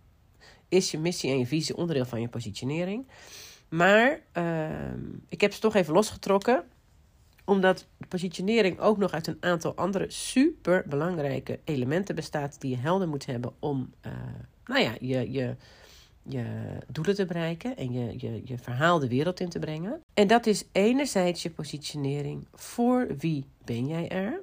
is 0.69 0.91
je 0.91 0.99
missie 0.99 1.31
en 1.31 1.39
je 1.39 1.47
visie 1.47 1.77
onderdeel 1.77 2.05
van 2.05 2.21
je 2.21 2.29
positionering. 2.29 3.07
Maar 3.71 4.21
uh, 4.35 4.69
ik 5.29 5.41
heb 5.41 5.53
ze 5.53 5.61
toch 5.61 5.75
even 5.75 5.95
losgetrokken 5.95 6.65
omdat 7.45 7.87
positionering 8.09 8.79
ook 8.79 8.99
nog 8.99 9.13
uit 9.13 9.27
een 9.27 9.37
aantal 9.41 9.75
andere 9.75 10.11
super 10.11 10.85
belangrijke 10.87 11.59
elementen 11.65 12.15
bestaat 12.15 12.61
die 12.61 12.71
je 12.71 12.77
helder 12.77 13.09
moet 13.09 13.27
hebben 13.27 13.53
om 13.59 13.93
uh, 14.07 14.13
nou 14.65 14.81
ja, 14.83 14.93
je, 15.01 15.33
je, 15.33 15.57
je 16.23 16.45
doelen 16.87 17.15
te 17.15 17.27
bereiken 17.27 17.77
en 17.77 17.93
je, 17.93 18.15
je, 18.17 18.43
je 18.45 18.59
verhaal 18.59 18.99
de 18.99 19.09
wereld 19.09 19.41
in 19.41 19.49
te 19.49 19.59
brengen. 19.59 20.03
En 20.15 20.27
dat 20.27 20.47
is 20.47 20.65
enerzijds 20.73 21.43
je 21.43 21.51
positionering 21.51 22.47
voor 22.55 23.07
wie 23.19 23.45
ben 23.65 23.87
jij 23.87 24.09
er. 24.09 24.41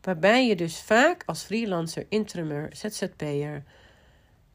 Waarbij 0.00 0.46
je 0.46 0.56
dus 0.56 0.82
vaak 0.82 1.22
als 1.26 1.42
freelancer, 1.42 2.06
interimmer, 2.08 2.68
ZZP'er 2.72 3.62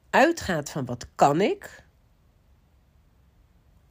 uitgaat 0.10 0.70
van 0.70 0.86
wat 0.86 1.08
kan 1.16 1.42
ik 1.42 1.84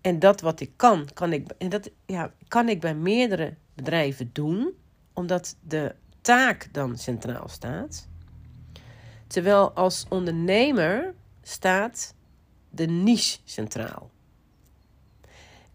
en 0.01 0.19
dat 0.19 0.41
wat 0.41 0.61
ik 0.61 0.71
kan, 0.77 1.09
kan 1.15 1.33
ik, 1.33 1.51
en 1.59 1.69
dat, 1.69 1.91
ja, 2.07 2.33
kan 2.49 2.69
ik 2.69 2.81
bij 2.81 2.95
meerdere 2.95 3.55
bedrijven 3.75 4.31
doen, 4.33 4.75
omdat 5.13 5.57
de 5.61 5.95
taak 6.21 6.69
dan 6.73 6.99
centraal 6.99 7.49
staat. 7.49 8.09
Terwijl 9.27 9.73
als 9.73 10.07
ondernemer 10.09 11.15
staat 11.43 12.15
de 12.71 12.87
niche 12.87 13.39
centraal. 13.45 14.11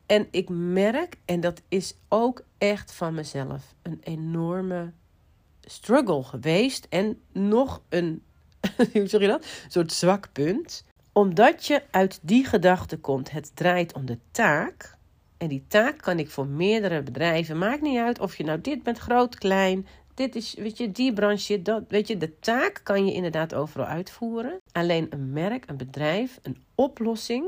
En 0.06 0.28
ik 0.32 0.50
merk, 0.50 1.18
en 1.26 1.40
dat 1.40 1.62
is 1.68 1.96
ook 2.08 2.46
echt 2.58 2.92
van 2.92 3.14
mezelf, 3.14 3.76
een 3.82 4.00
enorme 4.04 4.92
struggle 5.62 6.24
geweest. 6.24 6.88
En 6.90 7.22
nog 7.32 7.82
een, 7.90 8.24
hoe 8.94 9.08
zeg 9.08 9.22
je 9.22 9.28
dat? 9.28 9.44
Een 9.44 9.72
soort 9.72 9.92
zwak 9.92 10.30
punt 10.32 10.84
omdat 11.18 11.66
je 11.66 11.82
uit 11.92 12.20
die 12.22 12.46
gedachte 12.46 12.98
komt, 12.98 13.32
het 13.32 13.52
draait 13.56 13.94
om 13.94 14.06
de 14.06 14.18
taak. 14.32 14.98
En 15.38 15.48
die 15.48 15.66
taak 15.68 15.98
kan 15.98 16.20
ik 16.20 16.30
voor 16.30 16.48
meerdere 16.48 17.04
bedrijven. 17.04 17.58
Maakt 17.58 17.82
niet 17.82 18.00
uit 18.00 18.20
of 18.20 18.38
je 18.38 18.44
nou 18.44 18.62
dit 18.62 18.84
bent, 18.84 18.98
groot, 18.98 19.36
klein. 19.36 19.88
Dit 20.14 20.36
is, 20.36 20.54
weet 20.54 20.78
je, 20.78 20.92
die 20.92 21.14
branche, 21.14 21.62
dat, 21.62 21.84
weet 21.88 22.08
je, 22.08 22.18
de 22.18 22.40
taak 22.40 22.80
kan 22.84 23.06
je 23.06 23.14
inderdaad 23.14 23.54
overal 23.54 23.86
uitvoeren. 23.86 24.62
Alleen 24.72 25.08
een 25.10 25.32
merk, 25.32 25.70
een 25.70 25.78
bedrijf, 25.78 26.40
een 26.42 26.64
oplossing 26.76 27.46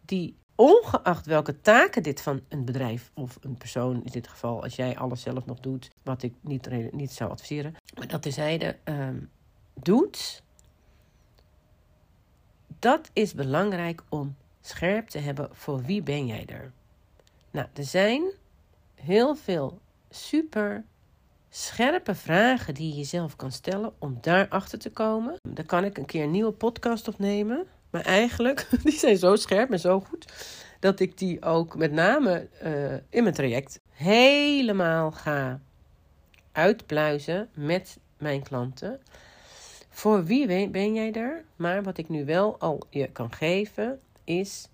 die 0.00 0.36
ongeacht 0.54 1.26
welke 1.26 1.60
taken 1.60 2.02
dit 2.02 2.20
van 2.20 2.40
een 2.48 2.64
bedrijf 2.64 3.10
of 3.14 3.38
een 3.40 3.56
persoon, 3.56 3.94
in 3.94 4.10
dit 4.12 4.28
geval 4.28 4.62
als 4.62 4.76
jij 4.76 4.96
alles 4.96 5.22
zelf 5.22 5.46
nog 5.46 5.60
doet, 5.60 5.90
wat 6.02 6.22
ik 6.22 6.34
niet, 6.40 6.92
niet 6.92 7.12
zou 7.12 7.30
adviseren, 7.30 7.74
maar 7.98 8.08
dat 8.08 8.22
tezijde 8.22 8.76
um, 8.84 9.30
doet, 9.74 10.42
dat 12.82 13.10
is 13.12 13.34
belangrijk 13.34 14.02
om 14.08 14.36
scherp 14.60 15.08
te 15.08 15.18
hebben 15.18 15.48
voor 15.52 15.82
wie 15.82 16.02
ben 16.02 16.26
jij 16.26 16.44
er. 16.46 16.72
Nou, 17.50 17.66
er 17.74 17.84
zijn 17.84 18.22
heel 18.94 19.34
veel 19.34 19.78
super 20.10 20.84
scherpe 21.50 22.14
vragen 22.14 22.74
die 22.74 22.88
je 22.88 22.96
jezelf 22.96 23.36
kan 23.36 23.52
stellen 23.52 23.92
om 23.98 24.18
daarachter 24.20 24.78
te 24.78 24.90
komen. 24.90 25.34
Daar 25.48 25.64
kan 25.64 25.84
ik 25.84 25.98
een 25.98 26.06
keer 26.06 26.22
een 26.22 26.30
nieuwe 26.30 26.52
podcast 26.52 27.08
opnemen. 27.08 27.66
Maar 27.90 28.04
eigenlijk, 28.04 28.68
die 28.84 28.98
zijn 28.98 29.16
zo 29.16 29.36
scherp 29.36 29.70
en 29.70 29.80
zo 29.80 30.00
goed, 30.00 30.32
dat 30.80 31.00
ik 31.00 31.18
die 31.18 31.42
ook 31.42 31.76
met 31.76 31.92
name 31.92 32.48
uh, 32.64 32.92
in 32.92 33.22
mijn 33.22 33.34
traject 33.34 33.80
helemaal 33.90 35.10
ga 35.10 35.60
uitpluizen 36.52 37.48
met 37.54 37.98
mijn 38.18 38.42
klanten. 38.42 39.00
Voor 39.94 40.24
wie 40.24 40.68
ben 40.68 40.94
jij 40.94 41.12
er? 41.12 41.44
Maar 41.56 41.82
wat 41.82 41.98
ik 41.98 42.08
nu 42.08 42.24
wel 42.24 42.58
al 42.58 42.80
je 42.90 43.06
kan 43.06 43.32
geven 43.32 44.00
is: 44.24 44.68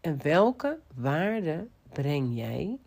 en 0.00 0.22
welke 0.22 0.78
waarde 0.94 1.66
breng 1.92 2.36
jij 2.36 2.78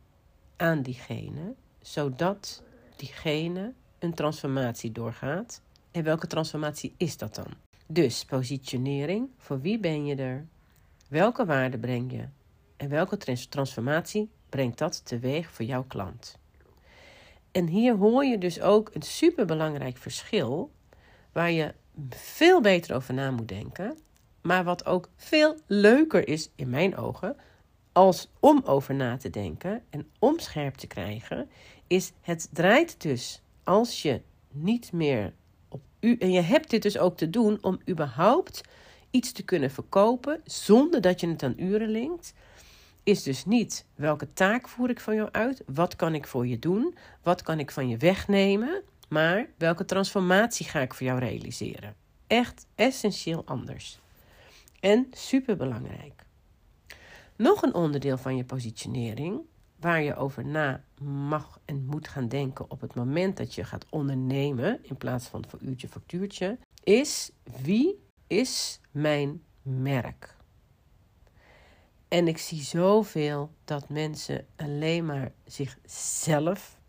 aan 0.57 0.81
diegene, 0.81 1.53
zodat 1.81 2.63
diegene 2.95 3.73
een 3.99 4.13
transformatie 4.13 4.91
doorgaat? 4.91 5.61
En 5.91 6.03
welke 6.03 6.27
transformatie 6.27 6.93
is 6.97 7.17
dat 7.17 7.35
dan? 7.35 7.53
Dus 7.87 8.25
positionering, 8.25 9.29
voor 9.37 9.61
wie 9.61 9.79
ben 9.79 10.05
je 10.05 10.15
er? 10.15 10.45
Welke 11.07 11.45
waarde 11.45 11.77
breng 11.77 12.11
je? 12.11 12.27
En 12.77 12.89
welke 12.89 13.17
transformatie 13.49 14.29
brengt 14.49 14.77
dat 14.77 15.05
teweeg 15.05 15.51
voor 15.51 15.65
jouw 15.65 15.83
klant? 15.83 16.37
En 17.51 17.67
hier 17.67 17.95
hoor 17.95 18.25
je 18.25 18.37
dus 18.37 18.61
ook 18.61 18.89
een 18.93 19.01
superbelangrijk 19.01 19.97
verschil 19.97 20.71
waar 21.33 21.51
je 21.51 21.73
veel 22.09 22.61
beter 22.61 22.95
over 22.95 23.13
na 23.13 23.31
moet 23.31 23.47
denken. 23.47 23.97
Maar 24.41 24.63
wat 24.63 24.85
ook 24.85 25.09
veel 25.15 25.57
leuker 25.67 26.27
is 26.27 26.49
in 26.55 26.69
mijn 26.69 26.97
ogen, 26.97 27.35
als 27.91 28.29
om 28.39 28.61
over 28.65 28.95
na 28.95 29.17
te 29.17 29.29
denken 29.29 29.83
en 29.89 30.09
om 30.19 30.39
scherp 30.39 30.75
te 30.75 30.87
krijgen, 30.87 31.49
is 31.87 32.11
het 32.21 32.49
draait 32.51 33.01
dus 33.01 33.41
als 33.63 34.01
je 34.01 34.21
niet 34.51 34.91
meer 34.91 35.33
op 35.69 35.81
u. 35.99 36.15
En 36.17 36.31
je 36.31 36.41
hebt 36.41 36.69
dit 36.69 36.81
dus 36.81 36.97
ook 36.97 37.17
te 37.17 37.29
doen 37.29 37.57
om 37.61 37.79
überhaupt 37.89 38.61
iets 39.11 39.31
te 39.31 39.43
kunnen 39.43 39.71
verkopen 39.71 40.41
zonder 40.43 41.01
dat 41.01 41.19
je 41.19 41.27
het 41.27 41.43
aan 41.43 41.53
uren 41.57 41.89
linkt. 41.89 42.33
Is 43.03 43.23
dus 43.23 43.45
niet 43.45 43.85
welke 43.95 44.33
taak 44.33 44.67
voer 44.67 44.89
ik 44.89 44.99
van 44.99 45.15
jou 45.15 45.29
uit? 45.31 45.63
Wat 45.65 45.95
kan 45.95 46.13
ik 46.13 46.27
voor 46.27 46.47
je 46.47 46.59
doen? 46.59 46.95
Wat 47.23 47.41
kan 47.41 47.59
ik 47.59 47.71
van 47.71 47.89
je 47.89 47.97
wegnemen? 47.97 48.83
Maar 49.13 49.49
welke 49.57 49.85
transformatie 49.85 50.65
ga 50.65 50.79
ik 50.79 50.93
voor 50.93 51.05
jou 51.05 51.19
realiseren? 51.19 51.95
Echt 52.27 52.67
essentieel 52.75 53.45
anders. 53.45 53.99
En 54.79 55.07
superbelangrijk. 55.11 56.25
Nog 57.35 57.61
een 57.61 57.73
onderdeel 57.73 58.17
van 58.17 58.37
je 58.37 58.43
positionering, 58.43 59.41
waar 59.79 60.01
je 60.01 60.15
over 60.15 60.45
na 60.45 60.83
mag 61.01 61.59
en 61.65 61.85
moet 61.85 62.07
gaan 62.07 62.27
denken 62.27 62.71
op 62.71 62.81
het 62.81 62.95
moment 62.95 63.37
dat 63.37 63.55
je 63.55 63.63
gaat 63.63 63.85
ondernemen, 63.89 64.79
in 64.81 64.97
plaats 64.97 65.27
van 65.27 65.45
voor 65.47 65.59
uurtje 65.61 65.87
factuurtje, 65.87 66.57
is 66.83 67.31
wie 67.61 68.03
is 68.27 68.79
mijn 68.91 69.43
merk? 69.61 70.35
En 72.07 72.27
ik 72.27 72.37
zie 72.37 72.61
zoveel 72.61 73.51
dat 73.65 73.89
mensen 73.89 74.45
alleen 74.55 75.05
maar 75.05 75.31
zichzelf 75.45 76.81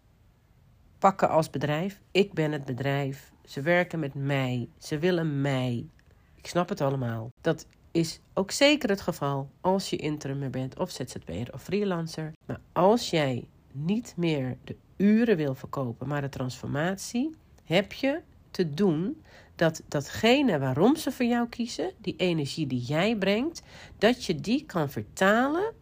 pakken 1.04 1.28
als 1.28 1.50
bedrijf. 1.50 2.00
Ik 2.10 2.32
ben 2.32 2.52
het 2.52 2.64
bedrijf. 2.64 3.32
Ze 3.44 3.60
werken 3.60 3.98
met 3.98 4.14
mij. 4.14 4.68
Ze 4.78 4.98
willen 4.98 5.40
mij. 5.40 5.86
Ik 6.34 6.46
snap 6.46 6.68
het 6.68 6.80
allemaal. 6.80 7.30
Dat 7.40 7.66
is 7.90 8.20
ook 8.34 8.50
zeker 8.50 8.88
het 8.88 9.00
geval 9.00 9.50
als 9.60 9.90
je 9.90 9.96
interim 9.96 10.50
bent 10.50 10.78
of 10.78 10.90
ZZP'er 10.90 11.52
of 11.52 11.62
freelancer. 11.62 12.32
Maar 12.46 12.60
als 12.72 13.10
jij 13.10 13.48
niet 13.72 14.14
meer 14.16 14.56
de 14.64 14.76
uren 14.96 15.36
wil 15.36 15.54
verkopen, 15.54 16.08
maar 16.08 16.20
de 16.20 16.28
transformatie, 16.28 17.34
heb 17.64 17.92
je 17.92 18.20
te 18.50 18.74
doen 18.74 19.22
dat 19.54 19.82
datgene 19.88 20.58
waarom 20.58 20.96
ze 20.96 21.12
voor 21.12 21.26
jou 21.26 21.48
kiezen, 21.48 21.92
die 21.98 22.16
energie 22.16 22.66
die 22.66 22.80
jij 22.80 23.16
brengt, 23.16 23.62
dat 23.98 24.24
je 24.24 24.34
die 24.34 24.64
kan 24.64 24.90
vertalen 24.90 25.72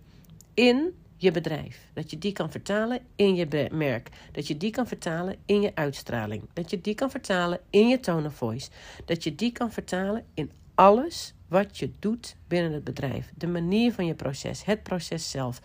in 0.55 0.95
je 1.23 1.31
bedrijf. 1.31 1.89
Dat 1.93 2.11
je 2.11 2.19
die 2.19 2.33
kan 2.33 2.51
vertalen 2.51 3.01
in 3.17 3.35
je 3.35 3.69
merk. 3.73 4.09
Dat 4.33 4.47
je 4.47 4.57
die 4.57 4.71
kan 4.71 4.87
vertalen 4.87 5.37
in 5.47 5.61
je 5.61 5.73
uitstraling. 5.75 6.43
Dat 6.53 6.71
je 6.71 6.81
die 6.81 6.95
kan 6.95 7.11
vertalen 7.11 7.61
in 7.71 7.89
je 7.89 8.01
tone 8.01 8.27
of 8.27 8.35
voice. 8.35 8.71
Dat 9.05 9.25
je 9.25 9.35
die 9.35 9.53
kan 9.53 9.73
vertalen 9.73 10.25
in 10.35 10.51
alles 10.75 11.35
wat 11.49 11.79
je 11.79 11.93
doet 11.99 12.37
binnen 12.49 12.73
het 12.73 12.85
bedrijf. 12.85 13.31
De 13.35 13.47
manier 13.47 13.93
van 13.93 14.07
je 14.07 14.15
proces, 14.15 14.65
het 14.65 14.83
proces 14.83 15.31
zelf. 15.31 15.61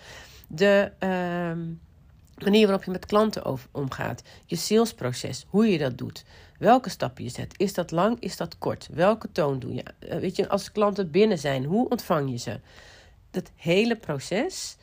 De 0.48 0.92
uh, 1.00 1.10
manier 2.44 2.68
waarop 2.68 2.84
je 2.84 2.92
met 2.92 3.06
klanten 3.06 3.44
over, 3.44 3.70
omgaat. 3.72 4.24
Je 4.46 4.56
salesproces, 4.56 5.46
hoe 5.50 5.68
je 5.68 5.78
dat 5.78 5.98
doet. 5.98 6.26
Welke 6.60 6.90
stappen 6.90 7.24
je 7.24 7.30
zet. 7.30 7.54
Is 7.58 7.74
dat 7.74 7.92
lang, 7.92 8.20
is 8.20 8.38
dat 8.38 8.58
kort? 8.58 8.90
Welke 8.92 9.32
toon 9.32 9.60
doe 9.60 9.74
je? 9.74 9.84
Uh, 10.00 10.20
weet 10.20 10.36
je, 10.36 10.50
als 10.50 10.72
klanten 10.72 11.12
binnen 11.12 11.38
zijn, 11.38 11.64
hoe 11.64 11.90
ontvang 11.90 12.30
je 12.30 12.38
ze? 12.38 12.60
Dat 13.32 13.52
hele 13.56 13.96
proces 13.96 14.78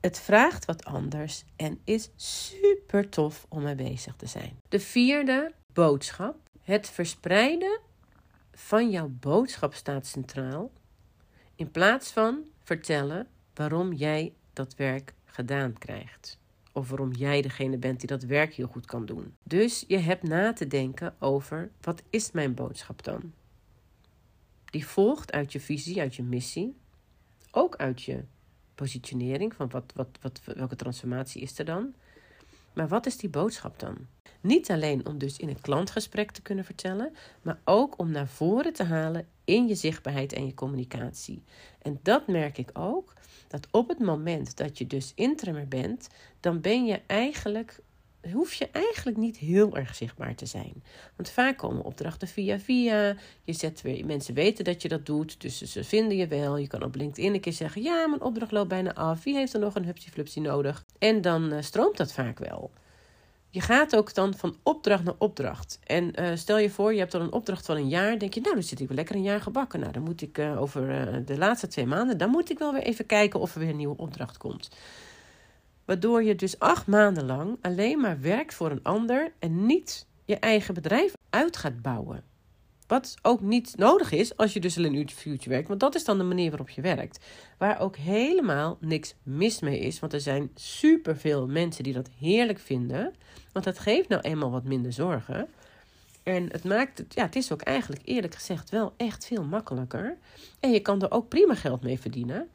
het 0.00 0.20
vraagt 0.20 0.64
wat 0.64 0.84
anders 0.84 1.44
en 1.56 1.80
is 1.84 2.10
super 2.16 3.08
tof 3.08 3.46
om 3.48 3.62
mee 3.62 3.74
bezig 3.74 4.16
te 4.16 4.26
zijn. 4.26 4.60
De 4.68 4.80
vierde 4.80 5.52
boodschap. 5.72 6.36
Het 6.62 6.90
verspreiden 6.90 7.80
van 8.52 8.90
jouw 8.90 9.08
boodschap 9.08 9.74
staat 9.74 10.06
centraal. 10.06 10.70
In 11.54 11.70
plaats 11.70 12.10
van 12.10 12.42
vertellen 12.62 13.28
waarom 13.54 13.92
jij 13.92 14.34
dat 14.52 14.74
werk 14.74 15.14
gedaan 15.24 15.78
krijgt. 15.78 16.38
Of 16.72 16.88
waarom 16.88 17.12
jij 17.12 17.42
degene 17.42 17.78
bent 17.78 17.98
die 17.98 18.08
dat 18.08 18.22
werk 18.22 18.54
heel 18.54 18.66
goed 18.66 18.86
kan 18.86 19.06
doen. 19.06 19.34
Dus 19.42 19.84
je 19.88 19.98
hebt 19.98 20.22
na 20.22 20.52
te 20.52 20.66
denken 20.66 21.14
over 21.18 21.70
wat 21.80 22.02
is 22.10 22.30
mijn 22.30 22.54
boodschap 22.54 23.04
dan? 23.04 23.32
Die 24.64 24.86
volgt 24.86 25.32
uit 25.32 25.52
je 25.52 25.60
visie, 25.60 26.00
uit 26.00 26.14
je 26.14 26.22
missie. 26.22 26.76
Ook 27.50 27.76
uit 27.76 28.02
je 28.02 28.24
positionering 28.76 29.54
van 29.54 29.68
wat, 29.70 29.92
wat, 29.94 30.08
wat, 30.20 30.40
welke 30.54 30.76
transformatie 30.76 31.42
is 31.42 31.58
er 31.58 31.64
dan. 31.64 31.94
Maar 32.72 32.88
wat 32.88 33.06
is 33.06 33.16
die 33.16 33.28
boodschap 33.28 33.78
dan? 33.78 33.96
Niet 34.40 34.70
alleen 34.70 35.06
om 35.06 35.18
dus 35.18 35.38
in 35.38 35.48
een 35.48 35.60
klantgesprek 35.60 36.30
te 36.30 36.42
kunnen 36.42 36.64
vertellen, 36.64 37.12
maar 37.42 37.58
ook 37.64 37.98
om 37.98 38.10
naar 38.10 38.28
voren 38.28 38.72
te 38.72 38.84
halen 38.84 39.26
in 39.44 39.68
je 39.68 39.74
zichtbaarheid 39.74 40.32
en 40.32 40.46
je 40.46 40.54
communicatie. 40.54 41.42
En 41.82 41.98
dat 42.02 42.26
merk 42.26 42.58
ik 42.58 42.70
ook, 42.72 43.12
dat 43.48 43.68
op 43.70 43.88
het 43.88 43.98
moment 43.98 44.56
dat 44.56 44.78
je 44.78 44.86
dus 44.86 45.12
interimmer 45.14 45.68
bent, 45.68 46.08
dan 46.40 46.60
ben 46.60 46.84
je 46.84 47.00
eigenlijk 47.06 47.80
hoef 48.32 48.52
je 48.52 48.68
eigenlijk 48.72 49.16
niet 49.16 49.36
heel 49.36 49.76
erg 49.76 49.94
zichtbaar 49.94 50.34
te 50.34 50.46
zijn. 50.46 50.82
Want 51.16 51.30
vaak 51.30 51.56
komen 51.56 51.84
opdrachten 51.84 52.28
via 52.28 52.58
via. 52.58 53.16
Je 53.44 53.52
zet 53.52 53.82
weer, 53.82 54.06
mensen 54.06 54.34
weten 54.34 54.64
dat 54.64 54.82
je 54.82 54.88
dat 54.88 55.06
doet, 55.06 55.40
dus 55.40 55.62
ze 55.62 55.84
vinden 55.84 56.16
je 56.16 56.26
wel. 56.26 56.56
Je 56.56 56.66
kan 56.66 56.82
op 56.82 56.94
LinkedIn 56.94 57.34
een 57.34 57.40
keer 57.40 57.52
zeggen: 57.52 57.82
Ja, 57.82 58.06
mijn 58.06 58.22
opdracht 58.22 58.52
loopt 58.52 58.68
bijna 58.68 58.94
af. 58.94 59.24
Wie 59.24 59.36
heeft 59.36 59.54
er 59.54 59.60
nog 59.60 59.74
een 59.74 59.94
flupsie 59.96 60.42
nodig? 60.42 60.84
En 60.98 61.20
dan 61.20 61.52
uh, 61.52 61.60
stroomt 61.60 61.96
dat 61.96 62.12
vaak 62.12 62.38
wel. 62.38 62.70
Je 63.50 63.60
gaat 63.60 63.96
ook 63.96 64.14
dan 64.14 64.34
van 64.34 64.56
opdracht 64.62 65.04
naar 65.04 65.14
opdracht. 65.18 65.78
En 65.84 66.20
uh, 66.20 66.30
stel 66.34 66.58
je 66.58 66.70
voor, 66.70 66.92
je 66.92 66.98
hebt 66.98 67.12
dan 67.12 67.20
een 67.20 67.32
opdracht 67.32 67.66
van 67.66 67.76
een 67.76 67.88
jaar. 67.88 68.18
Denk 68.18 68.34
je, 68.34 68.40
nou, 68.40 68.54
dan 68.54 68.62
zit 68.62 68.80
ik 68.80 68.88
wel 68.88 68.96
lekker 68.96 69.14
een 69.14 69.22
jaar 69.22 69.40
gebakken. 69.40 69.80
Nou, 69.80 69.92
dan 69.92 70.02
moet 70.02 70.22
ik 70.22 70.38
uh, 70.38 70.60
over 70.60 71.22
de 71.24 71.38
laatste 71.38 71.66
twee 71.66 71.86
maanden. 71.86 72.18
Dan 72.18 72.30
moet 72.30 72.50
ik 72.50 72.58
wel 72.58 72.72
weer 72.72 72.82
even 72.82 73.06
kijken 73.06 73.40
of 73.40 73.54
er 73.54 73.60
weer 73.60 73.68
een 73.68 73.76
nieuwe 73.76 73.96
opdracht 73.96 74.38
komt. 74.38 74.68
Waardoor 75.86 76.22
je 76.22 76.34
dus 76.34 76.58
acht 76.58 76.86
maanden 76.86 77.26
lang 77.26 77.58
alleen 77.60 78.00
maar 78.00 78.20
werkt 78.20 78.54
voor 78.54 78.70
een 78.70 78.82
ander 78.82 79.32
en 79.38 79.66
niet 79.66 80.06
je 80.24 80.36
eigen 80.36 80.74
bedrijf 80.74 81.12
uit 81.30 81.56
gaat 81.56 81.82
bouwen. 81.82 82.24
Wat 82.86 83.14
ook 83.22 83.40
niet 83.40 83.76
nodig 83.76 84.12
is 84.12 84.36
als 84.36 84.52
je 84.52 84.60
dus 84.60 84.76
alleen 84.76 84.94
in 84.94 85.10
future 85.10 85.50
werkt, 85.50 85.68
want 85.68 85.80
dat 85.80 85.94
is 85.94 86.04
dan 86.04 86.18
de 86.18 86.24
manier 86.24 86.48
waarop 86.48 86.70
je 86.70 86.80
werkt. 86.80 87.24
Waar 87.58 87.80
ook 87.80 87.96
helemaal 87.96 88.76
niks 88.80 89.14
mis 89.22 89.60
mee 89.60 89.78
is, 89.78 89.98
want 89.98 90.12
er 90.12 90.20
zijn 90.20 90.50
superveel 90.54 91.46
mensen 91.46 91.84
die 91.84 91.92
dat 91.92 92.10
heerlijk 92.18 92.58
vinden. 92.58 93.14
Want 93.52 93.64
het 93.64 93.78
geeft 93.78 94.08
nou 94.08 94.22
eenmaal 94.22 94.50
wat 94.50 94.64
minder 94.64 94.92
zorgen. 94.92 95.48
En 96.22 96.48
het 96.52 96.64
maakt 96.64 96.98
het, 96.98 97.14
ja, 97.14 97.22
het 97.22 97.36
is 97.36 97.52
ook 97.52 97.62
eigenlijk 97.62 98.02
eerlijk 98.04 98.34
gezegd 98.34 98.70
wel 98.70 98.94
echt 98.96 99.26
veel 99.26 99.44
makkelijker. 99.44 100.16
En 100.60 100.70
je 100.70 100.80
kan 100.80 101.02
er 101.02 101.10
ook 101.10 101.28
prima 101.28 101.54
geld 101.54 101.82
mee 101.82 102.00
verdienen. 102.00 102.48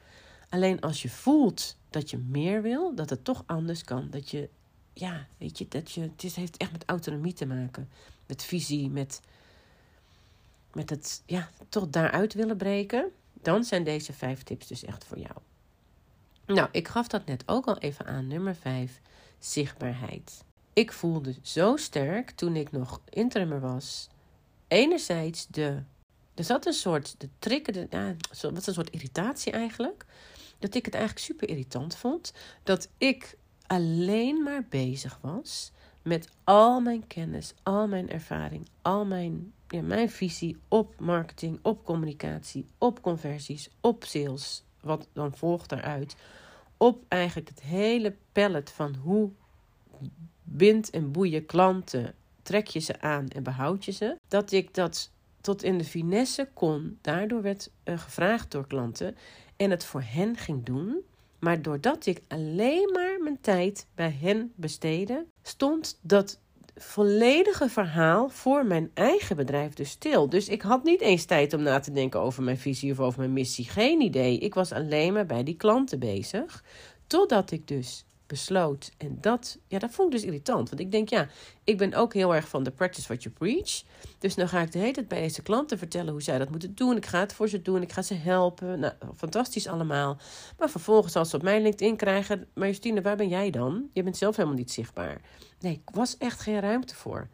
Alleen 0.50 0.80
als 0.80 1.02
je 1.02 1.10
voelt 1.10 1.78
dat 1.92 2.10
je 2.10 2.18
meer 2.18 2.62
wil, 2.62 2.96
dat 2.96 3.10
het 3.10 3.24
toch 3.24 3.44
anders 3.46 3.84
kan. 3.84 4.10
Dat 4.10 4.30
je, 4.30 4.50
ja, 4.94 5.28
weet 5.38 5.58
je, 5.58 5.68
dat 5.68 5.92
je, 5.92 6.02
het 6.02 6.36
heeft 6.36 6.58
echt 6.58 6.72
met 6.72 6.84
autonomie 6.86 7.34
te 7.34 7.46
maken. 7.46 7.90
Met 8.28 8.44
visie, 8.44 8.90
met, 8.90 9.22
met 10.74 10.90
het, 10.90 11.24
ja, 11.26 11.50
toch 11.70 11.90
daaruit 11.90 12.34
willen 12.34 12.58
breken. 12.58 13.12
Dan 13.34 13.64
zijn 13.64 13.84
deze 13.84 14.14
vijf 14.14 14.44
tips 14.44 14.68
dus 14.68 14.84
echt 14.84 15.06
voor 15.06 15.20
jou. 15.20 15.36
Nou, 16.46 16.70
ik 16.72 16.88
gaf 16.88 17.08
dat 17.08 17.26
net 17.26 17.44
ook 17.46 17.66
al 17.66 17.78
even 17.78 18.06
aan. 18.06 18.28
Nummer 18.28 18.56
vijf, 18.56 19.02
zichtbaarheid. 19.40 20.44
Ik 20.74 20.92
voelde 20.92 21.36
zo 21.42 21.76
sterk 21.76 22.32
toen 22.32 22.56
ik 22.56 22.72
nog 22.72 23.02
interimmer 23.10 23.60
was. 23.60 24.08
Enerzijds 24.68 25.48
de. 25.48 25.84
Er 26.34 26.44
zat 26.44 26.66
een 26.66 26.74
soort. 26.74 27.16
De 27.18 27.30
triggerde. 27.40 27.88
Ja, 27.90 28.16
wat 28.42 28.68
een 28.68 28.74
soort 28.74 28.90
irritatie 28.90 29.52
eigenlijk 29.52 30.06
dat 30.62 30.76
ik 30.76 30.86
het 30.86 30.94
eigenlijk 30.94 31.26
super 31.26 31.50
irritant 31.50 31.96
vond 31.96 32.34
dat 32.64 32.90
ik 32.98 33.38
alleen 33.68 34.44
maar 34.44 34.66
bezig 34.70 35.20
was 35.22 35.72
met 36.02 36.30
al 36.44 36.80
mijn 36.80 37.08
kennis, 37.08 37.54
al 37.64 37.88
mijn 37.88 38.10
ervaring, 38.10 38.68
al 38.82 39.06
mijn, 39.06 39.54
mijn 39.84 40.10
visie 40.10 40.58
op 40.68 41.00
marketing, 41.00 41.60
op 41.62 41.86
communicatie, 41.86 42.66
op 42.78 43.02
conversies, 43.02 43.70
op 43.82 44.04
sales, 44.04 44.64
wat 44.82 45.08
dan 45.14 45.36
volgt 45.36 45.70
daaruit, 45.70 46.16
op 46.78 47.04
eigenlijk 47.08 47.50
het 47.50 47.62
hele 47.62 48.16
pallet 48.32 48.72
van 48.72 48.96
hoe 48.96 49.30
bind 50.44 50.90
en 50.90 51.12
boeien 51.12 51.46
klanten, 51.46 52.14
trek 52.42 52.68
je 52.68 52.80
ze 52.80 53.02
aan 53.02 53.28
en 53.28 53.44
behoud 53.44 53.86
je 53.86 53.92
ze, 53.92 54.16
dat 54.28 54.52
ik 54.52 54.74
dat 54.74 55.12
tot 55.42 55.64
in 55.64 55.78
de 55.78 55.84
finesse 55.84 56.50
kon. 56.54 56.98
Daardoor 57.02 57.42
werd 57.42 57.72
uh, 57.86 58.00
gevraagd 58.00 58.52
door 58.52 58.68
klanten 58.68 59.16
en 59.56 59.70
het 59.70 59.86
voor 59.86 60.04
hen 60.06 60.38
ging 60.38 60.66
doen. 60.66 61.02
Maar 61.40 61.62
doordat 61.62 62.06
ik 62.06 62.22
alleen 62.28 62.90
maar 62.94 63.18
mijn 63.22 63.42
tijd 63.42 63.88
bij 63.96 64.18
hen 64.22 64.52
besteedde, 64.56 65.26
stond 65.42 66.00
dat 66.02 66.40
volledige 66.76 67.70
verhaal 67.70 68.30
voor 68.30 68.66
mijn 68.66 68.92
eigen 68.94 69.36
bedrijf 69.36 69.74
dus 69.74 69.90
stil. 69.90 70.30
Dus 70.30 70.50
ik 70.50 70.62
had 70.62 70.84
niet 70.84 71.02
eens 71.02 71.26
tijd 71.26 71.54
om 71.54 71.62
na 71.62 71.80
te 71.80 71.92
denken 71.92 72.20
over 72.20 72.44
mijn 72.44 72.58
visie 72.58 72.92
of 72.92 73.00
over 73.00 73.20
mijn 73.20 73.34
missie. 73.34 73.66
Geen 73.66 74.02
idee. 74.02 74.38
Ik 74.38 74.54
was 74.54 74.72
alleen 74.72 75.14
maar 75.14 75.26
bij 75.26 75.44
die 75.44 75.56
klanten 75.56 76.00
bezig. 76.00 76.64
Totdat 77.08 77.52
ik 77.52 77.68
dus 77.68 78.06
besloot. 78.32 78.92
En 78.98 79.18
dat, 79.22 79.58
ja, 79.68 79.80
dat 79.80 79.92
vond 79.92 80.14
ik 80.14 80.20
dus 80.20 80.28
irritant. 80.28 80.70
Want 80.70 80.82
ik 80.82 80.92
denk, 80.92 81.10
ja, 81.10 81.28
ik 81.64 81.78
ben 81.78 81.94
ook 81.94 82.14
heel 82.14 82.36
erg 82.36 82.48
van 82.48 82.64
de 82.64 82.72
practice 82.72 83.08
what 83.08 83.24
you 83.24 83.36
preach. 83.36 83.84
Dus 84.20 84.36
dan 84.36 84.48
ga 84.48 84.62
ik 84.62 84.72
de 84.72 84.80
hele 84.80 84.92
tijd 84.92 85.08
bij 85.08 85.22
deze 85.22 85.42
klanten 85.42 85.78
vertellen 85.78 86.12
hoe 86.12 86.22
zij 86.22 86.38
dat 86.38 86.50
moeten 86.50 86.76
doen. 86.76 86.96
Ik 86.96 87.06
ga 87.06 87.20
het 87.20 87.34
voor 87.34 87.50
ze 87.50 87.62
doen. 87.62 87.82
Ik 87.82 87.92
ga 87.92 88.02
ze 88.02 88.14
helpen. 88.14 88.80
Nou, 88.80 88.94
fantastisch 89.16 89.68
allemaal. 89.68 90.18
Maar 90.58 90.70
vervolgens 90.70 91.16
als 91.16 91.30
ze 91.30 91.36
op 91.36 91.44
mijn 91.44 91.62
LinkedIn 91.62 91.96
krijgen... 91.96 92.48
Maar 92.54 92.68
Justine, 92.68 93.02
waar 93.02 93.18
ben 93.18 93.28
jij 93.28 93.50
dan? 93.50 93.90
Je 93.94 94.04
bent 94.04 94.18
zelf 94.18 94.36
helemaal 94.36 94.58
niet 94.58 94.72
zichtbaar. 94.72 95.22
Nee, 95.60 95.74
ik 95.74 95.96
was 95.96 96.18
echt 96.18 96.40
geen 96.40 96.60
ruimte 96.60 96.96
voor. 96.96 97.30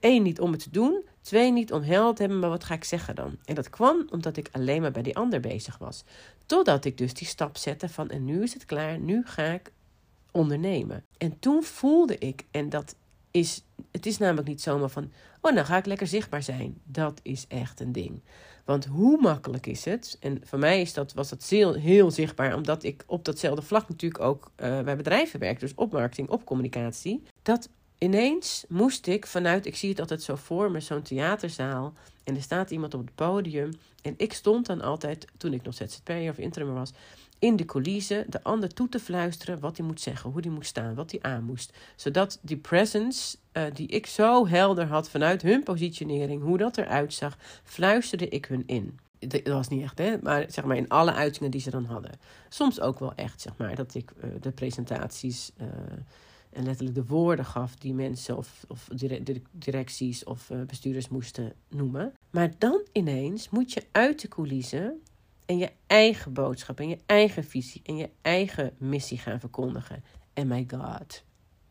Eén, 0.00 0.22
niet 0.22 0.40
om 0.40 0.52
het 0.52 0.62
te 0.62 0.70
doen. 0.70 1.04
Twee, 1.22 1.52
niet 1.52 1.72
om 1.72 1.82
hel 1.82 2.14
te 2.14 2.22
hebben, 2.22 2.40
maar 2.40 2.50
wat 2.50 2.64
ga 2.64 2.74
ik 2.74 2.84
zeggen 2.84 3.14
dan? 3.14 3.38
En 3.44 3.54
dat 3.54 3.70
kwam 3.70 4.06
omdat 4.10 4.36
ik 4.36 4.48
alleen 4.52 4.80
maar 4.80 4.90
bij 4.90 5.02
die 5.02 5.16
ander 5.16 5.40
bezig 5.40 5.78
was. 5.78 6.04
Totdat 6.46 6.84
ik 6.84 6.98
dus 6.98 7.14
die 7.14 7.26
stap 7.26 7.56
zette 7.56 7.88
van 7.88 8.10
en 8.10 8.24
nu 8.24 8.42
is 8.42 8.54
het 8.54 8.64
klaar, 8.64 8.98
nu 8.98 9.22
ga 9.26 9.42
ik 9.42 9.72
ondernemen. 10.34 11.04
En 11.18 11.38
toen 11.38 11.62
voelde 11.62 12.18
ik, 12.18 12.44
en 12.50 12.68
dat 12.68 12.96
is, 13.30 13.64
het 13.90 14.06
is 14.06 14.18
namelijk 14.18 14.48
niet 14.48 14.62
zomaar 14.62 14.88
van, 14.88 15.12
oh 15.40 15.52
nou 15.52 15.66
ga 15.66 15.76
ik 15.76 15.86
lekker 15.86 16.06
zichtbaar 16.06 16.42
zijn. 16.42 16.80
Dat 16.84 17.20
is 17.22 17.44
echt 17.48 17.80
een 17.80 17.92
ding. 17.92 18.22
Want 18.64 18.84
hoe 18.84 19.20
makkelijk 19.20 19.66
is 19.66 19.84
het? 19.84 20.16
En 20.20 20.40
voor 20.44 20.58
mij 20.58 20.80
is 20.80 20.92
dat, 20.92 21.12
was 21.12 21.28
dat 21.28 21.48
heel, 21.48 21.74
heel 21.74 22.10
zichtbaar, 22.10 22.54
omdat 22.54 22.82
ik 22.82 23.04
op 23.06 23.24
datzelfde 23.24 23.62
vlak 23.62 23.88
natuurlijk 23.88 24.22
ook 24.22 24.50
uh, 24.56 24.80
bij 24.80 24.96
bedrijven 24.96 25.40
werk, 25.40 25.60
dus 25.60 25.74
op 25.74 25.92
marketing, 25.92 26.28
op 26.28 26.44
communicatie. 26.44 27.22
Dat 27.42 27.68
ineens 27.98 28.64
moest 28.68 29.06
ik 29.06 29.26
vanuit, 29.26 29.66
ik 29.66 29.76
zie 29.76 29.90
het 29.90 30.00
altijd 30.00 30.22
zo 30.22 30.34
voor 30.34 30.70
me, 30.70 30.80
zo'n 30.80 31.02
theaterzaal. 31.02 31.92
En 32.24 32.36
er 32.36 32.42
staat 32.42 32.70
iemand 32.70 32.94
op 32.94 33.00
het 33.00 33.14
podium. 33.14 33.70
En 34.04 34.14
ik 34.16 34.32
stond 34.32 34.66
dan 34.66 34.80
altijd, 34.80 35.26
toen 35.36 35.52
ik 35.52 35.62
nog 35.62 35.74
ZZP'er 35.74 36.30
of 36.30 36.38
interim 36.38 36.74
was, 36.74 36.92
in 37.38 37.56
de 37.56 37.64
coulissen 37.64 38.24
de 38.28 38.42
ander 38.42 38.74
toe 38.74 38.88
te 38.88 39.00
fluisteren 39.00 39.60
wat 39.60 39.76
hij 39.76 39.86
moet 39.86 40.00
zeggen, 40.00 40.30
hoe 40.30 40.40
hij 40.40 40.50
moet 40.50 40.66
staan, 40.66 40.94
wat 40.94 41.10
hij 41.10 41.22
aan 41.22 41.44
moest. 41.44 41.72
Zodat 41.96 42.38
die 42.42 42.56
presence 42.56 43.36
uh, 43.52 43.64
die 43.72 43.86
ik 43.86 44.06
zo 44.06 44.46
helder 44.46 44.86
had 44.86 45.10
vanuit 45.10 45.42
hun 45.42 45.62
positionering, 45.62 46.42
hoe 46.42 46.58
dat 46.58 46.76
eruit 46.76 47.14
zag, 47.14 47.38
fluisterde 47.62 48.28
ik 48.28 48.44
hun 48.46 48.62
in. 48.66 48.98
Dat 49.18 49.46
was 49.46 49.68
niet 49.68 49.82
echt, 49.82 49.98
hè, 49.98 50.16
maar 50.22 50.44
zeg 50.48 50.64
maar 50.64 50.76
in 50.76 50.88
alle 50.88 51.12
uitingen 51.12 51.50
die 51.50 51.60
ze 51.60 51.70
dan 51.70 51.84
hadden. 51.84 52.10
Soms 52.48 52.80
ook 52.80 52.98
wel 52.98 53.14
echt, 53.14 53.40
zeg 53.40 53.56
maar, 53.56 53.74
dat 53.74 53.94
ik 53.94 54.10
uh, 54.16 54.30
de 54.40 54.50
presentaties 54.50 55.50
uh, 55.60 55.66
en 56.54 56.64
letterlijk 56.64 56.96
de 56.96 57.06
woorden 57.06 57.44
gaf 57.44 57.76
die 57.76 57.94
mensen 57.94 58.36
of, 58.36 58.64
of 58.68 58.88
directies 59.52 60.24
of 60.24 60.50
bestuurders 60.66 61.08
moesten 61.08 61.52
noemen. 61.68 62.12
Maar 62.30 62.50
dan 62.58 62.86
ineens 62.92 63.48
moet 63.50 63.72
je 63.72 63.86
uit 63.92 64.20
de 64.20 64.28
coulissen 64.28 65.02
en 65.46 65.58
je 65.58 65.70
eigen 65.86 66.32
boodschap 66.32 66.80
en 66.80 66.88
je 66.88 66.98
eigen 67.06 67.44
visie 67.44 67.80
en 67.84 67.96
je 67.96 68.10
eigen 68.22 68.72
missie 68.78 69.18
gaan 69.18 69.40
verkondigen. 69.40 70.04
En 70.32 70.46
my 70.46 70.66
god, 70.70 71.22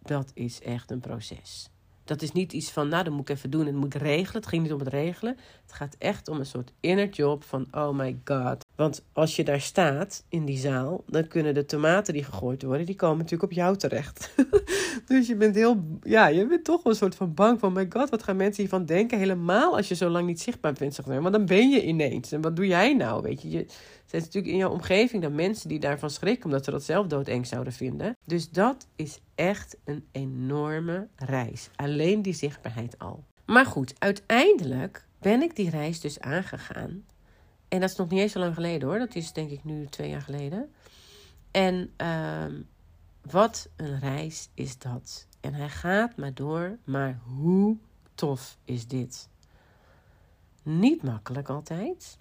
dat 0.01 0.31
is 0.33 0.61
echt 0.61 0.91
een 0.91 0.99
proces. 0.99 1.69
Dat 2.03 2.21
is 2.21 2.31
niet 2.31 2.53
iets 2.53 2.71
van, 2.71 2.87
nou, 2.87 3.03
dat 3.03 3.13
moet 3.13 3.29
ik 3.29 3.35
even 3.35 3.49
doen 3.49 3.67
en 3.67 3.75
moet 3.75 3.95
ik 3.95 4.01
regelen. 4.01 4.41
Het 4.41 4.47
ging 4.47 4.63
niet 4.63 4.73
om 4.73 4.79
het 4.79 4.87
regelen. 4.87 5.37
Het 5.61 5.73
gaat 5.73 5.95
echt 5.99 6.27
om 6.27 6.39
een 6.39 6.45
soort 6.45 6.71
inner 6.79 7.09
job 7.09 7.43
van, 7.43 7.67
oh 7.71 7.89
my 7.89 8.17
god. 8.23 8.65
Want 8.75 9.03
als 9.13 9.35
je 9.35 9.43
daar 9.43 9.61
staat 9.61 10.23
in 10.29 10.45
die 10.45 10.57
zaal, 10.57 11.03
dan 11.07 11.27
kunnen 11.27 11.53
de 11.53 11.65
tomaten 11.65 12.13
die 12.13 12.23
gegooid 12.23 12.63
worden, 12.63 12.85
die 12.85 12.95
komen 12.95 13.17
natuurlijk 13.17 13.51
op 13.51 13.57
jou 13.57 13.77
terecht. 13.77 14.33
dus 15.07 15.27
je 15.27 15.35
bent 15.35 15.55
heel, 15.55 15.83
ja, 16.01 16.27
je 16.27 16.47
bent 16.47 16.63
toch 16.63 16.85
een 16.85 16.95
soort 16.95 17.15
van 17.15 17.33
bang 17.33 17.59
van, 17.59 17.73
my 17.73 17.85
god, 17.89 18.09
wat 18.09 18.23
gaan 18.23 18.35
mensen 18.35 18.61
hiervan 18.61 18.85
denken? 18.85 19.17
Helemaal 19.17 19.75
als 19.75 19.87
je 19.87 19.95
zo 19.95 20.09
lang 20.09 20.27
niet 20.27 20.41
zichtbaar 20.41 20.73
bent, 20.73 20.93
zeg 20.93 21.05
maar. 21.05 21.21
Maar 21.21 21.31
dan 21.31 21.45
ben 21.45 21.69
je 21.69 21.83
ineens. 21.85 22.31
En 22.31 22.41
wat 22.41 22.55
doe 22.55 22.67
jij 22.67 22.93
nou? 22.93 23.21
Weet 23.21 23.41
je, 23.41 23.49
je 23.49 23.65
zijn 24.21 24.34
natuurlijk 24.34 24.54
in 24.54 24.60
jouw 24.60 24.71
omgeving 24.71 25.21
dan 25.21 25.36
mensen 25.36 25.69
die 25.69 25.80
daarvan 25.80 26.10
schrikken, 26.10 26.45
omdat 26.45 26.65
ze 26.65 26.71
dat 26.71 26.84
zelf 26.84 27.08
doodeng 27.08 27.47
zouden 27.47 27.73
vinden. 27.73 28.17
Dus 28.26 28.49
dat 28.49 28.88
is 28.95 29.19
echt 29.36 29.78
een 29.84 30.06
enorme 30.12 31.08
reis. 31.15 31.69
Alleen 31.76 32.21
die 32.21 32.34
zichtbaarheid 32.34 32.99
al. 32.99 33.23
Maar 33.45 33.65
goed, 33.65 33.93
uiteindelijk 33.99 35.06
ben 35.19 35.41
ik 35.41 35.56
die 35.56 35.69
reis 35.69 35.99
dus 35.99 36.19
aangegaan. 36.19 37.06
En 37.67 37.80
dat 37.80 37.89
is 37.89 37.95
nog 37.95 38.10
niet 38.10 38.19
eens 38.19 38.32
zo 38.32 38.39
lang 38.39 38.54
geleden 38.54 38.88
hoor. 38.88 38.99
Dat 38.99 39.15
is 39.15 39.34
denk 39.34 39.49
ik 39.49 39.63
nu 39.63 39.86
twee 39.86 40.10
jaar 40.10 40.21
geleden. 40.21 40.71
En 41.52 41.91
ehm, 41.95 42.62
wat 43.21 43.69
een 43.76 43.99
reis 43.99 44.49
is 44.54 44.78
dat. 44.78 45.28
En 45.39 45.54
hij 45.54 45.69
gaat 45.69 46.17
maar 46.17 46.34
door, 46.34 46.78
maar 46.84 47.19
hoe 47.26 47.78
tof 48.15 48.58
is 48.65 48.88
dit? 48.88 49.30
Niet 50.63 51.04
makkelijk 51.04 51.49
altijd, 51.49 52.17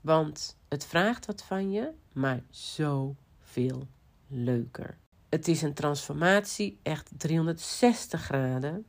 want 0.00 0.56
het 0.68 0.86
vraagt 0.86 1.26
wat 1.26 1.42
van 1.42 1.70
je, 1.70 1.90
maar 2.12 2.42
zo 2.50 3.16
veel 3.40 3.86
leuker. 4.26 4.98
Het 5.28 5.48
is 5.48 5.62
een 5.62 5.74
transformatie, 5.74 6.78
echt 6.82 7.10
360 7.16 8.22
graden. 8.22 8.86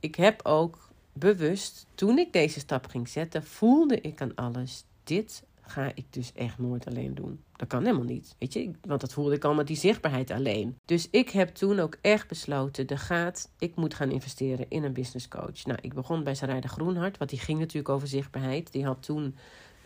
Ik 0.00 0.14
heb 0.14 0.40
ook 0.44 0.88
bewust, 1.12 1.86
toen 1.94 2.18
ik 2.18 2.32
deze 2.32 2.60
stap 2.60 2.86
ging 2.86 3.08
zetten, 3.08 3.44
voelde 3.44 4.00
ik 4.00 4.20
aan 4.20 4.34
alles: 4.34 4.84
dit 5.04 5.42
ga 5.60 5.92
ik 5.94 6.04
dus 6.10 6.32
echt 6.32 6.58
nooit 6.58 6.86
alleen 6.86 7.14
doen. 7.14 7.42
Dat 7.56 7.68
kan 7.68 7.84
helemaal 7.84 8.04
niet, 8.04 8.34
weet 8.38 8.52
je, 8.52 8.70
want 8.80 9.00
dat 9.00 9.12
voelde 9.12 9.34
ik 9.34 9.44
al 9.44 9.54
met 9.54 9.66
die 9.66 9.76
zichtbaarheid 9.76 10.30
alleen. 10.30 10.76
Dus 10.84 11.08
ik 11.10 11.30
heb 11.30 11.48
toen 11.48 11.78
ook 11.78 11.98
echt 12.00 12.28
besloten, 12.28 12.86
de 12.86 12.96
gaat, 12.96 13.50
ik 13.58 13.76
moet 13.76 13.94
gaan 13.94 14.10
investeren 14.10 14.66
in 14.68 14.84
een 14.84 14.92
business 14.92 15.28
coach. 15.28 15.64
Nou, 15.64 15.78
ik 15.82 15.94
begon 15.94 16.24
bij 16.24 16.34
Sarayda 16.34 16.68
Groenhart, 16.68 17.18
want 17.18 17.30
die 17.30 17.38
ging 17.38 17.58
natuurlijk 17.58 17.88
over 17.88 18.08
zichtbaarheid. 18.08 18.72
Die 18.72 18.84
had 18.84 19.02
toen 19.02 19.36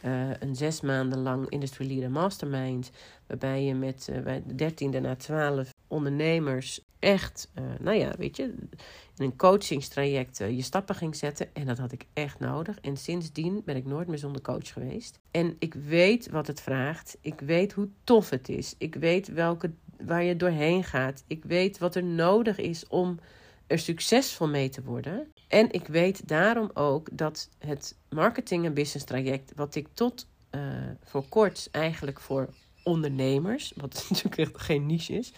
uh, 0.05 0.31
een 0.39 0.57
zes 0.57 0.81
maanden 0.81 1.19
lang 1.19 1.49
Industry 1.49 1.87
Leader 1.87 2.11
Mastermind. 2.11 2.91
Waarbij 3.27 3.65
je 3.65 3.75
met 3.75 4.09
uh, 4.11 4.21
bij 4.21 4.43
de 4.47 4.55
dertiende 4.55 5.01
na 5.01 5.17
twaalf 5.17 5.75
ondernemers 5.89 6.81
echt, 6.99 7.51
uh, 7.59 7.65
nou 7.81 7.97
ja, 7.97 8.13
weet 8.19 8.37
je, 8.37 8.43
in 8.43 9.25
een 9.25 9.37
coachingstraject 9.37 10.39
je 10.39 10.63
stappen 10.63 10.95
ging 10.95 11.17
zetten. 11.17 11.55
En 11.55 11.67
dat 11.67 11.79
had 11.79 11.93
ik 11.93 12.07
echt 12.13 12.39
nodig. 12.39 12.79
En 12.81 12.97
sindsdien 12.97 13.63
ben 13.65 13.77
ik 13.77 13.85
nooit 13.85 14.09
meer 14.09 14.19
zonder 14.19 14.43
coach 14.43 14.73
geweest. 14.73 15.19
En 15.31 15.57
ik 15.59 15.75
weet 15.75 16.31
wat 16.31 16.47
het 16.47 16.61
vraagt. 16.61 17.17
Ik 17.21 17.41
weet 17.41 17.73
hoe 17.73 17.89
tof 18.05 18.31
het 18.31 18.49
is. 18.49 18.75
Ik 18.79 18.95
weet 18.95 19.29
welke, 19.29 19.71
waar 20.05 20.23
je 20.23 20.37
doorheen 20.37 20.85
gaat. 20.85 21.25
Ik 21.27 21.45
weet 21.45 21.79
wat 21.79 21.95
er 21.95 22.05
nodig 22.05 22.59
is 22.59 22.87
om 22.87 23.19
er 23.67 23.79
succesvol 23.79 24.49
mee 24.49 24.69
te 24.69 24.83
worden. 24.83 25.32
En 25.53 25.73
ik 25.73 25.87
weet 25.87 26.29
daarom 26.29 26.71
ook 26.75 27.09
dat 27.13 27.49
het 27.59 27.97
marketing 28.09 28.65
en 28.65 28.75
business 28.75 29.05
traject, 29.05 29.53
wat 29.57 29.75
ik 29.75 29.89
tot 29.95 30.27
uh, 30.51 30.61
voor 31.05 31.25
kort 31.29 31.69
eigenlijk 31.71 32.21
voor 32.21 32.49
ondernemers, 32.83 33.73
wat 33.77 34.05
natuurlijk 34.09 34.39
echt 34.39 34.61
geen 34.61 34.87
niche 34.87 35.13
is, 35.13 35.33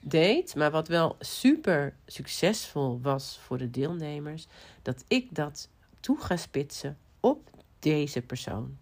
deed, 0.00 0.54
maar 0.54 0.70
wat 0.70 0.88
wel 0.88 1.16
super 1.20 1.94
succesvol 2.06 3.00
was 3.02 3.38
voor 3.42 3.58
de 3.58 3.70
deelnemers, 3.70 4.46
dat 4.82 5.04
ik 5.08 5.34
dat 5.34 5.68
toe 6.00 6.20
ga 6.20 6.36
spitsen 6.36 6.98
op 7.20 7.50
deze 7.78 8.22
persoon. 8.22 8.76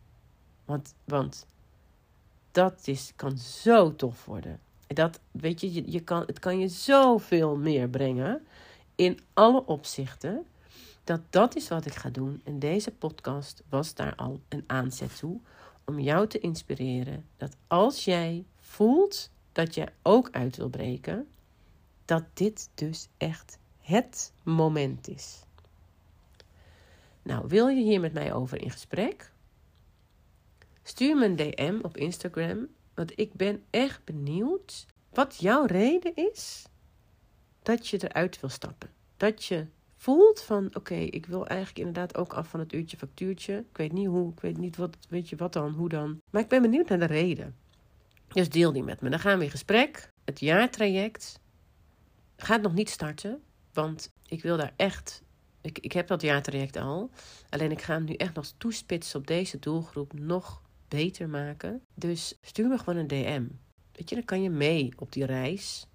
Want, 0.65 0.95
want 1.05 1.47
dat 2.51 2.81
is, 2.85 3.13
kan 3.17 3.39
zo 3.39 3.97
tof 3.97 4.25
worden. 4.25 4.61
Dat, 4.87 5.21
weet 5.31 5.61
je, 5.61 5.73
je, 5.73 5.91
je 5.91 6.01
kan, 6.01 6.23
het 6.27 6.39
kan 6.39 6.59
je 6.59 6.69
zoveel 6.69 7.57
meer 7.57 7.89
brengen 7.89 8.47
in 8.95 9.19
alle 9.35 9.67
opzichten. 9.67 10.47
Dat 11.05 11.21
dat 11.31 11.57
is 11.57 11.69
wat 11.69 11.87
ik 11.87 11.95
ga 11.95 12.11
doen. 12.11 12.41
En 12.45 12.59
deze 12.59 12.91
podcast 12.91 13.63
was 13.69 13.95
daar 13.95 14.15
al 14.15 14.41
een 14.49 14.65
aanzet 14.67 15.19
toe. 15.19 15.41
Om 15.85 16.01
jou 16.01 16.27
te 16.27 16.39
inspireren. 16.39 17.25
Dat 17.37 17.57
als 17.67 18.05
jij 18.05 18.45
voelt 18.59 19.31
dat 19.53 19.75
je 19.75 19.87
ook 20.03 20.29
uit 20.31 20.57
wil 20.57 20.69
breken. 20.69 21.29
Dat 22.05 22.25
dit 22.35 22.71
dus 22.75 23.09
echt 23.17 23.59
het 23.81 24.33
moment 24.43 25.09
is. 25.09 25.45
Nou, 27.23 27.45
wil 27.49 27.69
je 27.69 27.83
hier 27.83 28.01
met 28.01 28.13
mij 28.13 28.33
over 28.33 28.63
in 28.63 28.71
gesprek? 28.71 29.33
Stuur 30.83 31.17
me 31.17 31.25
een 31.25 31.37
DM 31.37 31.79
op 31.83 31.97
Instagram. 31.97 32.69
Want 32.95 33.19
ik 33.19 33.33
ben 33.33 33.65
echt 33.71 34.05
benieuwd 34.05 34.87
wat 35.11 35.37
jouw 35.37 35.65
reden 35.65 36.17
is 36.17 36.65
dat 37.63 37.89
je 37.89 38.09
eruit 38.09 38.41
wil 38.41 38.51
stappen. 38.51 38.91
Dat 39.17 39.45
je 39.45 39.67
voelt 40.01 40.43
van 40.43 40.75
oké, 40.75 40.95
ik 40.95 41.27
wil 41.27 41.47
eigenlijk 41.47 41.79
inderdaad 41.79 42.17
ook 42.17 42.33
af 42.33 42.49
van 42.49 42.61
het 42.61 42.73
uurtje 42.73 42.97
factuurtje. 42.97 43.65
Ik 43.71 43.77
weet 43.77 43.93
niet 43.93 44.07
hoe, 44.07 44.33
ik 44.33 44.41
weet 44.41 44.59
niet 44.59 44.77
wat, 44.77 44.97
weet 45.09 45.29
je 45.29 45.37
wat 45.37 45.53
dan, 45.53 45.73
hoe 45.73 45.89
dan. 45.89 46.21
Maar 46.31 46.43
ik 46.43 46.49
ben 46.49 46.63
benieuwd 46.63 46.89
naar 46.89 46.99
de 46.99 47.05
reden. 47.05 47.57
Dus 48.29 48.49
deel 48.49 48.73
die 48.73 48.83
met 48.83 49.01
me. 49.01 49.11
Dan 49.11 49.19
gaan 49.19 49.39
we 49.39 49.45
in 49.45 49.51
gesprek. 49.51 50.11
Het 50.25 50.41
jaartraject 50.41 51.41
gaat 52.37 52.63
nog 52.63 52.75
niet 52.75 52.91
starten, 52.91 53.43
want 53.73 54.13
ik 54.27 54.43
wil 54.43 54.57
daar 54.57 54.73
echt. 54.77 55.23
Ik, 55.61 55.79
ik 55.79 55.93
heb 55.93 56.07
dat 56.07 56.23
jaartraject 56.23 56.77
al. 56.77 57.11
Alleen 57.49 57.71
ik 57.71 57.83
ga 57.83 57.93
hem 57.93 58.05
nu 58.05 58.15
echt 58.15 58.35
nog 58.35 58.47
toespitsen 58.57 59.21
op 59.21 59.27
deze 59.27 59.59
doelgroep 59.59 60.13
nog 60.13 60.63
beter 60.89 61.29
maken. 61.29 61.83
Dus 61.95 62.39
stuur 62.43 62.69
me 62.69 62.79
gewoon 62.79 62.97
een 62.97 63.07
DM. 63.07 63.47
Weet 63.93 64.09
je, 64.09 64.15
dan 64.15 64.25
kan 64.25 64.43
je 64.43 64.51
mee 64.51 64.93
op 64.97 65.13
die 65.13 65.25
reis. 65.25 65.87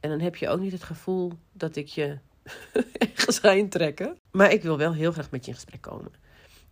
En 0.00 0.10
dan 0.10 0.20
heb 0.20 0.36
je 0.36 0.48
ook 0.48 0.60
niet 0.60 0.72
het 0.72 0.82
gevoel 0.82 1.32
dat 1.52 1.76
ik 1.76 1.86
je 1.86 2.18
ergens 2.98 3.38
ga 3.38 3.50
intrekken. 3.50 4.18
Maar 4.30 4.52
ik 4.52 4.62
wil 4.62 4.78
wel 4.78 4.92
heel 4.92 5.12
graag 5.12 5.30
met 5.30 5.44
je 5.44 5.50
in 5.50 5.56
gesprek 5.56 5.80
komen. 5.80 6.12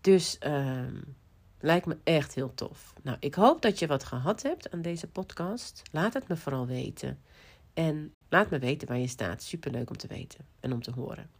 Dus 0.01 0.39
uh, 0.47 0.87
lijkt 1.61 1.87
me 1.87 1.97
echt 2.05 2.35
heel 2.35 2.55
tof. 2.55 2.93
Nou, 3.03 3.17
ik 3.21 3.35
hoop 3.35 3.63
dat 3.63 3.79
je 3.79 3.87
wat 3.87 4.05
gehad 4.05 4.43
hebt 4.43 4.71
aan 4.71 4.83
deze 4.83 5.07
podcast. 5.07 5.83
Laat 5.91 6.15
het 6.15 6.29
me 6.29 6.37
vooral 6.37 6.67
weten. 6.67 7.23
En 7.75 8.15
laat 8.29 8.51
me 8.51 8.59
weten 8.59 8.89
waar 8.89 8.99
je 8.99 9.07
staat. 9.07 9.43
Superleuk 9.43 9.91
om 9.91 9.97
te 9.97 10.07
weten 10.07 10.47
en 10.61 10.73
om 10.73 10.83
te 10.83 10.91
horen. 10.91 11.31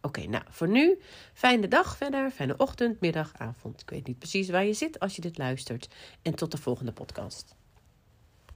Oké, 0.00 0.26
nou 0.26 0.44
voor 0.48 0.68
nu, 0.68 0.98
fijne 1.32 1.68
dag 1.68 1.96
verder, 1.96 2.30
fijne 2.30 2.56
ochtend, 2.56 3.00
middag, 3.00 3.32
avond. 3.36 3.80
Ik 3.80 3.90
weet 3.90 4.06
niet 4.06 4.18
precies 4.18 4.48
waar 4.48 4.64
je 4.64 4.72
zit 4.72 4.98
als 5.00 5.16
je 5.16 5.20
dit 5.20 5.38
luistert. 5.38 5.88
En 6.22 6.34
tot 6.34 6.50
de 6.50 6.58
volgende 6.58 6.92
podcast. 6.92 7.57